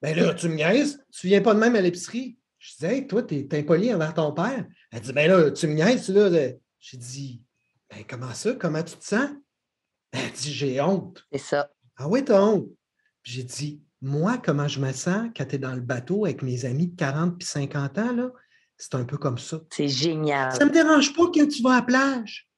Ben 0.00 0.16
là, 0.16 0.32
tu 0.34 0.48
me 0.48 0.54
niaises? 0.54 1.04
Tu 1.12 1.26
viens 1.26 1.42
pas 1.42 1.52
de 1.52 1.58
même 1.58 1.74
à 1.74 1.80
l'épicerie. 1.80 2.38
Je 2.58 2.74
disais 2.74 2.96
Hey, 2.96 3.06
toi, 3.06 3.22
t'es 3.22 3.46
impoli 3.52 3.92
envers 3.92 4.14
ton 4.14 4.32
père. 4.32 4.64
Elle 4.92 5.00
dit 5.00 5.12
Ben 5.12 5.28
là, 5.28 5.50
tu 5.50 5.66
me 5.66 5.74
niaises, 5.74 6.08
là. 6.10 6.30
J'ai 6.78 6.96
dit 6.96 7.42
Ben 7.90 8.04
comment 8.08 8.32
ça? 8.32 8.54
Comment 8.54 8.82
tu 8.84 8.96
te 8.96 9.04
sens? 9.04 9.30
Elle 10.12 10.30
dit 10.30 10.52
J'ai 10.52 10.80
honte. 10.80 11.26
C'est 11.32 11.38
ça. 11.38 11.70
Ah 11.96 12.08
oui, 12.08 12.24
t'as 12.24 12.40
honte. 12.40 12.68
J'ai 13.24 13.42
dit 13.42 13.82
Moi, 14.02 14.38
comment 14.38 14.68
je 14.68 14.80
me 14.80 14.92
sens 14.92 15.28
quand 15.36 15.44
tu 15.44 15.56
es 15.56 15.58
dans 15.58 15.74
le 15.74 15.80
bateau 15.80 16.24
avec 16.24 16.42
mes 16.42 16.64
amis 16.64 16.88
de 16.88 16.96
40 16.96 17.38
puis 17.38 17.46
50 17.46 17.98
ans, 17.98 18.12
là? 18.12 18.30
C'est 18.78 18.94
un 18.94 19.04
peu 19.04 19.18
comme 19.18 19.36
ça. 19.36 19.60
C'est 19.70 19.88
génial. 19.88 20.52
Ça 20.52 20.64
ne 20.64 20.70
me 20.70 20.74
dérange 20.74 21.14
pas 21.14 21.24
quand 21.34 21.46
tu 21.46 21.62
vas 21.62 21.72
à 21.72 21.76
la 21.76 21.82
plage. 21.82 22.48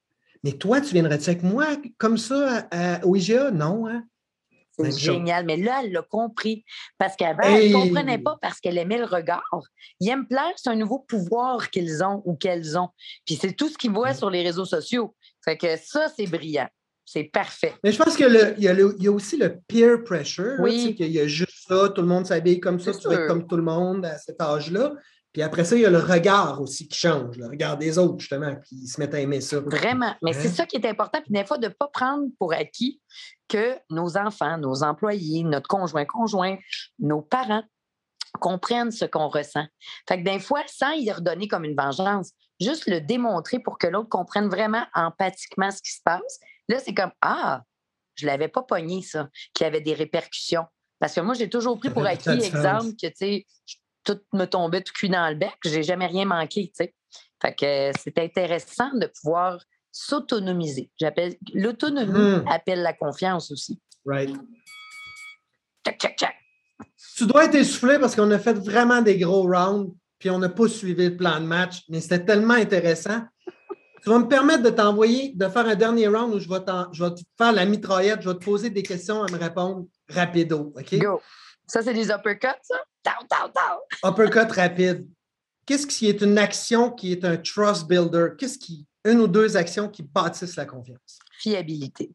Mais 0.41 0.53
toi, 0.53 0.79
tu 0.79 0.93
viendrais-tu 0.93 1.29
avec 1.29 1.43
moi 1.43 1.65
comme 1.97 2.17
ça 2.17 2.67
au 3.03 3.15
IGA? 3.17 3.51
Non, 3.51 3.87
hein? 3.87 4.05
C'est 4.79 4.97
génial. 4.97 5.45
Mais 5.45 5.57
là, 5.57 5.81
elle 5.83 5.91
l'a 5.91 6.01
compris. 6.01 6.63
Parce 6.97 7.17
qu'avant, 7.17 7.43
elle 7.43 7.71
ne 7.71 7.73
comprenait 7.73 8.17
pas 8.17 8.37
parce 8.41 8.61
qu'elle 8.61 8.77
aimait 8.77 8.97
le 8.97 9.05
regard. 9.05 9.43
Ils 9.99 10.09
aiment 10.09 10.27
plaire, 10.27 10.53
c'est 10.55 10.69
un 10.69 10.75
nouveau 10.75 10.99
pouvoir 10.99 11.69
qu'ils 11.69 12.03
ont 12.03 12.21
ou 12.25 12.35
qu'elles 12.35 12.77
ont. 12.77 12.89
Puis 13.25 13.35
c'est 13.35 13.51
tout 13.51 13.67
ce 13.67 13.77
qu'ils 13.77 13.91
voient 13.91 14.13
sur 14.13 14.29
les 14.29 14.43
réseaux 14.43 14.65
sociaux. 14.65 15.15
Fait 15.43 15.57
que 15.57 15.75
ça, 15.77 16.07
c'est 16.15 16.27
brillant. 16.27 16.69
C'est 17.05 17.25
parfait. 17.25 17.73
Mais 17.83 17.91
je 17.91 18.01
pense 18.01 18.15
qu'il 18.15 18.55
y, 18.57 18.63
y, 18.63 19.07
a 19.07 19.11
aussi 19.11 19.37
le 19.37 19.59
peer 19.67 20.03
pressure. 20.03 20.55
Oui. 20.59 20.95
Il 20.99 21.11
y 21.11 21.19
a 21.19 21.27
juste 21.27 21.67
ça, 21.67 21.89
tout 21.89 22.01
le 22.01 22.07
monde 22.07 22.25
s'habille 22.25 22.59
comme 22.59 22.79
ça, 22.79 22.93
tu 22.93 23.07
vas 23.07 23.15
être 23.15 23.27
comme 23.27 23.45
tout 23.45 23.57
le 23.57 23.63
monde 23.63 24.05
à 24.05 24.17
cet 24.17 24.41
âge-là. 24.41 24.93
Puis 25.33 25.41
après 25.41 25.65
ça, 25.65 25.75
il 25.75 25.81
y 25.81 25.85
a 25.85 25.89
le 25.89 25.99
regard 25.99 26.61
aussi 26.61 26.87
qui 26.87 26.97
change, 26.97 27.37
le 27.37 27.47
regard 27.47 27.77
des 27.77 27.97
autres, 27.97 28.19
justement, 28.19 28.55
qui 28.67 28.87
se 28.87 29.01
mettent 29.01 29.15
à 29.15 29.19
aimer 29.19 29.41
ça. 29.41 29.59
Vraiment. 29.61 30.13
Mais 30.21 30.31
c'est 30.31 30.47
hein? 30.47 30.53
ça 30.53 30.65
qui 30.67 30.75
est 30.75 30.85
important. 30.85 31.19
Puis 31.21 31.33
des 31.33 31.43
fois, 31.43 31.57
de 31.57 31.67
ne 31.67 31.73
pas 31.73 31.87
prendre 31.87 32.27
pour 32.37 32.53
acquis 32.53 33.01
que 33.47 33.75
nos 33.89 34.15
enfants, 34.15 34.59
nos 34.59 34.83
employés, 34.83 35.43
notre 35.43 35.67
conjoint, 35.67 36.05
conjoint, 36.05 36.57
nos 36.99 37.21
parents 37.21 37.63
comprennent 38.39 38.91
ce 38.91 39.05
qu'on 39.05 39.27
ressent. 39.27 39.65
Fait 40.07 40.19
que 40.19 40.23
des 40.23 40.39
fois, 40.39 40.61
sans 40.67 40.91
y 40.91 41.11
redonner 41.11 41.47
comme 41.47 41.65
une 41.65 41.75
vengeance, 41.75 42.31
juste 42.61 42.87
le 42.87 43.01
démontrer 43.01 43.59
pour 43.59 43.79
que 43.79 43.87
l'autre 43.87 44.09
comprenne 44.09 44.49
vraiment 44.49 44.85
empathiquement 44.93 45.71
ce 45.71 45.81
qui 45.81 45.93
se 45.93 46.01
passe. 46.03 46.39
Là, 46.69 46.79
c'est 46.79 46.93
comme 46.93 47.11
Ah, 47.21 47.63
je 48.15 48.25
ne 48.25 48.31
l'avais 48.31 48.47
pas 48.47 48.63
pogné, 48.63 49.01
ça, 49.01 49.29
qu'il 49.53 49.65
y 49.65 49.67
avait 49.67 49.81
des 49.81 49.93
répercussions. 49.93 50.65
Parce 50.99 51.15
que 51.15 51.21
moi, 51.21 51.33
j'ai 51.33 51.49
toujours 51.49 51.77
pris 51.79 51.89
pour 51.89 52.05
acquis, 52.05 52.29
exemple, 52.29 52.91
que, 53.01 53.07
tu 53.07 53.13
sais, 53.15 53.45
tout 54.03 54.19
me 54.33 54.45
tombait 54.45 54.81
tout 54.81 54.93
cuit 54.93 55.09
dans 55.09 55.29
le 55.29 55.35
bec. 55.35 55.53
J'ai 55.65 55.83
jamais 55.83 56.07
rien 56.07 56.25
manqué, 56.25 56.67
tu 56.67 56.85
sais. 56.85 56.93
Fait 57.41 57.53
que 57.53 57.99
c'est 57.99 58.17
intéressant 58.19 58.93
de 58.93 59.07
pouvoir 59.07 59.59
s'autonomiser. 59.91 60.89
J'appelle 60.99 61.35
l'autonomie 61.53 62.37
hmm. 62.37 62.47
appelle 62.47 62.81
la 62.81 62.93
confiance 62.93 63.51
aussi. 63.51 63.79
Right. 64.05 64.33
Tu 67.15 67.27
dois 67.27 67.45
être 67.45 67.55
essoufflé 67.55 67.99
parce 67.99 68.15
qu'on 68.15 68.31
a 68.31 68.39
fait 68.39 68.53
vraiment 68.53 69.01
des 69.01 69.17
gros 69.17 69.43
rounds, 69.43 69.93
puis 70.19 70.29
on 70.29 70.39
n'a 70.39 70.49
pas 70.49 70.67
suivi 70.67 71.09
le 71.09 71.17
plan 71.17 71.39
de 71.39 71.45
match, 71.45 71.83
mais 71.89 72.01
c'était 72.01 72.23
tellement 72.23 72.53
intéressant. 72.53 73.21
Tu 74.03 74.09
vas 74.09 74.19
me 74.19 74.27
permettre 74.27 74.63
de 74.63 74.69
t'envoyer, 74.69 75.31
de 75.33 75.47
faire 75.47 75.65
un 75.65 75.75
dernier 75.75 76.07
round 76.07 76.33
où 76.33 76.39
je 76.39 76.49
vais, 76.49 76.59
je 76.91 77.05
vais 77.05 77.15
te 77.15 77.21
faire 77.37 77.53
la 77.53 77.65
mitraillette, 77.65 78.21
je 78.21 78.29
vais 78.29 78.35
te 78.35 78.43
poser 78.43 78.69
des 78.69 78.83
questions 78.83 79.23
à 79.23 79.31
me 79.31 79.37
répondre 79.37 79.87
rapido. 80.09 80.73
OK? 80.75 80.95
Go. 80.95 81.21
Ça, 81.65 81.81
c'est 81.81 81.93
des 81.93 82.09
uppercuts, 82.09 82.61
ça? 82.63 82.75
Uppercut 84.03 84.51
rapide. 84.51 85.07
Qu'est-ce 85.65 85.87
qui 85.87 86.09
est 86.09 86.21
une 86.21 86.37
action 86.37 86.91
qui 86.91 87.13
est 87.13 87.23
un 87.23 87.37
trust 87.37 87.87
builder? 87.87 88.31
Qu'est-ce 88.37 88.57
qui, 88.57 88.85
une 89.05 89.21
ou 89.21 89.27
deux 89.27 89.55
actions 89.55 89.87
qui 89.87 90.03
bâtissent 90.03 90.57
la 90.57 90.65
confiance? 90.65 91.19
Fiabilité. 91.39 92.11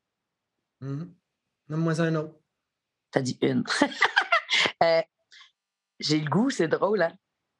Mmh. 0.83 1.05
Nomme-moi 1.71 2.01
un 2.03 2.15
autre. 2.17 2.35
T'as 3.11 3.23
dit 3.23 3.39
une. 3.43 3.65
Euh, 4.83 5.03
j'ai 5.99 6.21
le 6.21 6.31
goût, 6.31 6.51
c'est 6.51 6.69
drôle, 6.69 7.03
hein? 7.03 7.13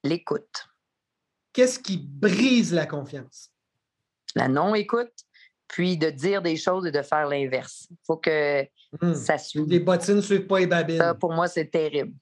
L'écoute. 0.05 0.69
Qu'est-ce 1.53 1.81
qui 1.81 1.99
brise 1.99 2.73
la 2.73 2.87
confiance? 2.87 3.51
La 4.35 4.49
non-écoute, 4.49 5.13
puis 5.69 5.97
de 5.97 6.11
dire 6.11 6.43
des 6.43 6.57
choses 6.57 6.87
et 6.87 6.91
de 6.91 7.03
faire 7.03 7.29
l'inverse. 7.29 7.87
Il 7.91 7.97
faut 8.07 8.17
que 8.17 8.63
mmh. 9.01 9.15
ça 9.15 9.39
suive. 9.39 9.67
Les 9.69 9.81
bottines 9.81 10.17
ne 10.17 10.21
suivent 10.21 10.47
pas 10.47 10.61
les 10.61 10.67
babines. 10.67 10.99
Ça, 10.99 11.15
pour 11.15 11.33
moi, 11.33 11.47
c'est 11.47 11.67
terrible. 11.67 12.13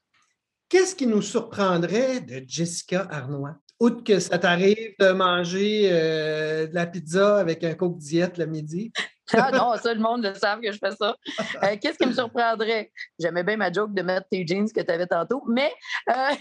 Qu'est-ce 0.68 0.96
qui 0.96 1.06
nous 1.06 1.22
surprendrait 1.22 2.20
de 2.20 2.42
Jessica 2.46 3.06
Arnois? 3.10 3.56
Outre 3.78 4.02
que 4.02 4.18
ça 4.18 4.38
t'arrive 4.38 4.94
de 4.98 5.12
manger 5.12 5.90
euh, 5.92 6.66
de 6.66 6.74
la 6.74 6.86
pizza 6.86 7.38
avec 7.38 7.62
un 7.62 7.74
coke 7.74 7.98
diète 7.98 8.38
le 8.38 8.46
midi? 8.46 8.90
ah 9.34 9.50
non, 9.52 9.74
ça, 9.76 9.92
le 9.92 10.00
monde 10.00 10.24
le 10.24 10.34
savent 10.34 10.60
que 10.60 10.72
je 10.72 10.78
fais 10.78 10.92
ça. 10.92 11.16
Euh, 11.62 11.76
qu'est-ce 11.80 11.98
qui 11.98 12.06
me 12.06 12.12
surprendrait? 12.12 12.90
J'aimais 13.18 13.44
bien 13.44 13.56
ma 13.56 13.70
joke 13.70 13.92
de 13.92 14.02
mettre 14.02 14.26
tes 14.28 14.46
jeans 14.46 14.70
que 14.70 14.80
tu 14.80 14.90
avais 14.90 15.06
tantôt, 15.06 15.42
mais. 15.46 15.72
Euh, 16.10 16.34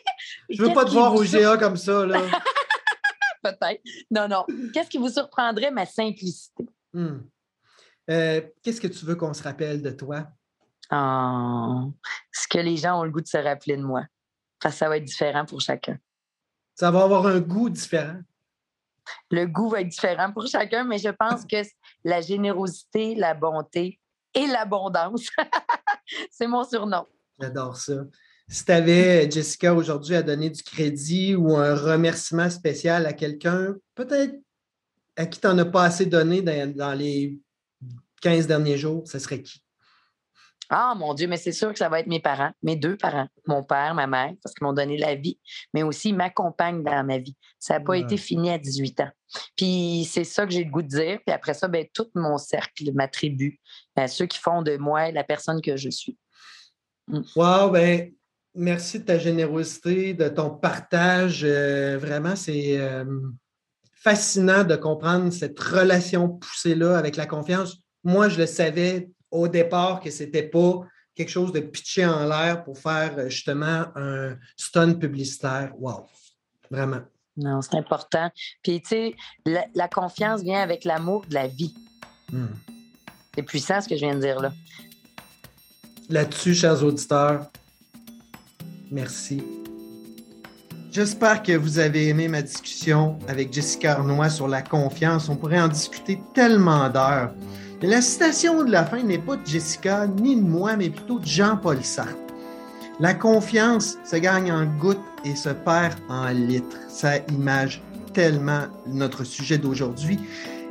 je 0.50 0.62
veux 0.62 0.72
pas 0.72 0.84
te 0.84 0.90
voir 0.90 1.14
au 1.14 1.24
GA 1.24 1.56
comme 1.56 1.76
ça, 1.76 2.04
là. 2.04 2.20
Peut-être. 3.58 3.82
Non, 4.10 4.28
non. 4.28 4.44
Qu'est-ce 4.72 4.90
qui 4.90 4.98
vous 4.98 5.10
surprendrait? 5.10 5.70
Ma 5.70 5.86
simplicité? 5.86 6.66
Hmm. 6.92 7.20
Qu'est-ce 8.06 8.80
que 8.80 8.88
tu 8.88 9.04
veux 9.04 9.14
qu'on 9.14 9.34
se 9.34 9.42
rappelle 9.42 9.82
de 9.82 9.90
toi? 9.90 10.26
ce 10.90 12.48
que 12.50 12.58
les 12.58 12.76
gens 12.76 13.00
ont 13.00 13.04
le 13.04 13.10
goût 13.10 13.22
de 13.22 13.26
se 13.26 13.38
rappeler 13.38 13.78
de 13.78 13.82
moi. 13.82 14.04
ça 14.60 14.88
va 14.88 14.98
être 14.98 15.04
différent 15.04 15.46
pour 15.46 15.60
chacun. 15.60 15.98
Ça 16.74 16.90
va 16.90 17.04
avoir 17.04 17.26
un 17.26 17.40
goût 17.40 17.70
différent. 17.70 18.20
Le 19.30 19.46
goût 19.46 19.70
va 19.70 19.80
être 19.80 19.88
différent 19.88 20.32
pour 20.32 20.46
chacun, 20.46 20.84
mais 20.84 20.98
je 20.98 21.08
pense 21.08 21.44
que 21.44 21.56
la 22.04 22.20
générosité, 22.20 23.14
la 23.14 23.34
bonté 23.34 24.00
et 24.34 24.46
l'abondance, 24.46 25.28
c'est 26.30 26.46
mon 26.46 26.64
surnom. 26.64 27.06
J'adore 27.40 27.76
ça. 27.76 27.94
Si 28.52 28.66
tu 28.66 28.72
avais, 28.72 29.30
Jessica, 29.30 29.72
aujourd'hui 29.72 30.14
à 30.14 30.22
donner 30.22 30.50
du 30.50 30.62
crédit 30.62 31.34
ou 31.34 31.56
un 31.56 31.74
remerciement 31.74 32.50
spécial 32.50 33.06
à 33.06 33.14
quelqu'un, 33.14 33.76
peut-être 33.94 34.34
à 35.16 35.24
qui 35.24 35.40
tu 35.40 35.46
n'en 35.46 35.56
as 35.56 35.64
pas 35.64 35.84
assez 35.84 36.04
donné 36.04 36.42
dans, 36.42 36.70
dans 36.76 36.92
les 36.92 37.38
15 38.20 38.46
derniers 38.46 38.76
jours, 38.76 39.08
ce 39.08 39.18
serait 39.18 39.40
qui? 39.40 39.64
Ah, 40.68 40.94
mon 40.94 41.14
Dieu, 41.14 41.28
mais 41.28 41.38
c'est 41.38 41.52
sûr 41.52 41.72
que 41.72 41.78
ça 41.78 41.88
va 41.88 42.00
être 42.00 42.06
mes 42.08 42.20
parents, 42.20 42.52
mes 42.62 42.76
deux 42.76 42.98
parents, 42.98 43.26
mon 43.46 43.62
père, 43.62 43.94
ma 43.94 44.06
mère, 44.06 44.34
parce 44.42 44.54
qu'ils 44.54 44.66
m'ont 44.66 44.74
donné 44.74 44.98
la 44.98 45.14
vie, 45.14 45.38
mais 45.72 45.82
aussi 45.82 46.10
ils 46.10 46.14
m'accompagnent 46.14 46.82
dans 46.82 47.04
ma 47.04 47.16
vie. 47.16 47.36
Ça 47.58 47.78
n'a 47.78 47.80
pas 47.80 47.96
été 47.96 48.18
fini 48.18 48.50
à 48.50 48.58
18 48.58 49.00
ans. 49.00 49.10
Puis 49.56 50.06
c'est 50.10 50.24
ça 50.24 50.44
que 50.44 50.52
j'ai 50.52 50.64
le 50.64 50.70
goût 50.70 50.82
de 50.82 50.88
dire. 50.88 51.20
Puis 51.26 51.34
après 51.34 51.54
ça, 51.54 51.68
ben, 51.68 51.86
tout 51.94 52.08
mon 52.14 52.36
cercle, 52.36 52.92
ma 52.92 53.08
tribu, 53.08 53.60
ben, 53.96 54.06
ceux 54.08 54.26
qui 54.26 54.38
font 54.38 54.60
de 54.60 54.76
moi 54.76 55.10
la 55.10 55.24
personne 55.24 55.62
que 55.62 55.78
je 55.78 55.88
suis. 55.88 56.18
Mm. 57.08 57.20
Wow, 57.34 57.70
ben, 57.70 58.12
merci 58.54 59.00
de 59.00 59.04
ta 59.04 59.18
générosité, 59.18 60.14
de 60.14 60.28
ton 60.28 60.50
partage. 60.50 61.42
Euh, 61.44 61.98
vraiment, 61.98 62.36
c'est 62.36 62.78
euh, 62.78 63.04
fascinant 63.94 64.64
de 64.64 64.76
comprendre 64.76 65.32
cette 65.32 65.58
relation 65.58 66.28
poussée-là 66.28 66.96
avec 66.98 67.16
la 67.16 67.26
confiance. 67.26 67.78
Moi, 68.04 68.28
je 68.28 68.38
le 68.38 68.46
savais 68.46 69.10
au 69.30 69.48
départ 69.48 70.00
que 70.00 70.10
c'était 70.10 70.42
pas 70.42 70.80
quelque 71.14 71.30
chose 71.30 71.52
de 71.52 71.60
pitché 71.60 72.06
en 72.06 72.26
l'air 72.26 72.64
pour 72.64 72.78
faire 72.78 73.14
euh, 73.18 73.28
justement 73.28 73.86
un 73.94 74.36
stun 74.56 74.94
publicitaire. 74.94 75.72
Wow, 75.78 76.06
vraiment. 76.70 77.00
Non, 77.36 77.62
c'est 77.62 77.76
important. 77.76 78.30
Puis, 78.62 78.82
tu 78.82 78.88
sais, 78.88 79.14
la, 79.46 79.88
confiance 79.88 80.42
vient 80.42 80.60
avec 80.60 80.84
l'amour 80.84 81.24
de 81.26 81.34
la 81.34 81.46
vie. 81.46 81.74
Hmm. 82.30 82.46
C'est 83.34 83.42
puissant 83.42 83.80
ce 83.80 83.88
que 83.88 83.96
je 83.96 84.00
viens 84.00 84.14
de 84.14 84.20
dire 84.20 84.40
là. 84.40 84.52
Là-dessus, 86.10 86.54
chers 86.54 86.84
auditeurs, 86.84 87.46
merci. 88.92 89.42
J'espère 90.90 91.42
que 91.42 91.52
vous 91.52 91.78
avez 91.78 92.08
aimé 92.08 92.28
ma 92.28 92.42
discussion 92.42 93.18
avec 93.26 93.52
Jessica 93.52 93.92
Arnois 93.92 94.28
sur 94.28 94.46
la 94.46 94.60
confiance. 94.60 95.30
On 95.30 95.36
pourrait 95.36 95.60
en 95.60 95.68
discuter 95.68 96.20
tellement 96.34 96.90
d'heures. 96.90 97.32
La 97.80 98.02
citation 98.02 98.62
de 98.62 98.70
la 98.70 98.84
fin 98.84 99.02
n'est 99.02 99.18
pas 99.18 99.36
de 99.36 99.46
Jessica 99.46 100.06
ni 100.06 100.36
de 100.36 100.42
moi, 100.42 100.76
mais 100.76 100.90
plutôt 100.90 101.18
de 101.18 101.26
Jean-Paul 101.26 101.82
Sartre. 101.82 102.16
La 103.00 103.14
confiance 103.14 103.96
se 104.04 104.16
gagne 104.16 104.52
en 104.52 104.66
gouttes 104.66 104.98
et 105.24 105.34
se 105.34 105.48
perd 105.48 105.98
en 106.10 106.28
litres. 106.28 106.78
Ça 106.88 107.16
image 107.32 107.82
tellement 108.12 108.64
notre 108.86 109.24
sujet 109.24 109.56
d'aujourd'hui. 109.56 110.20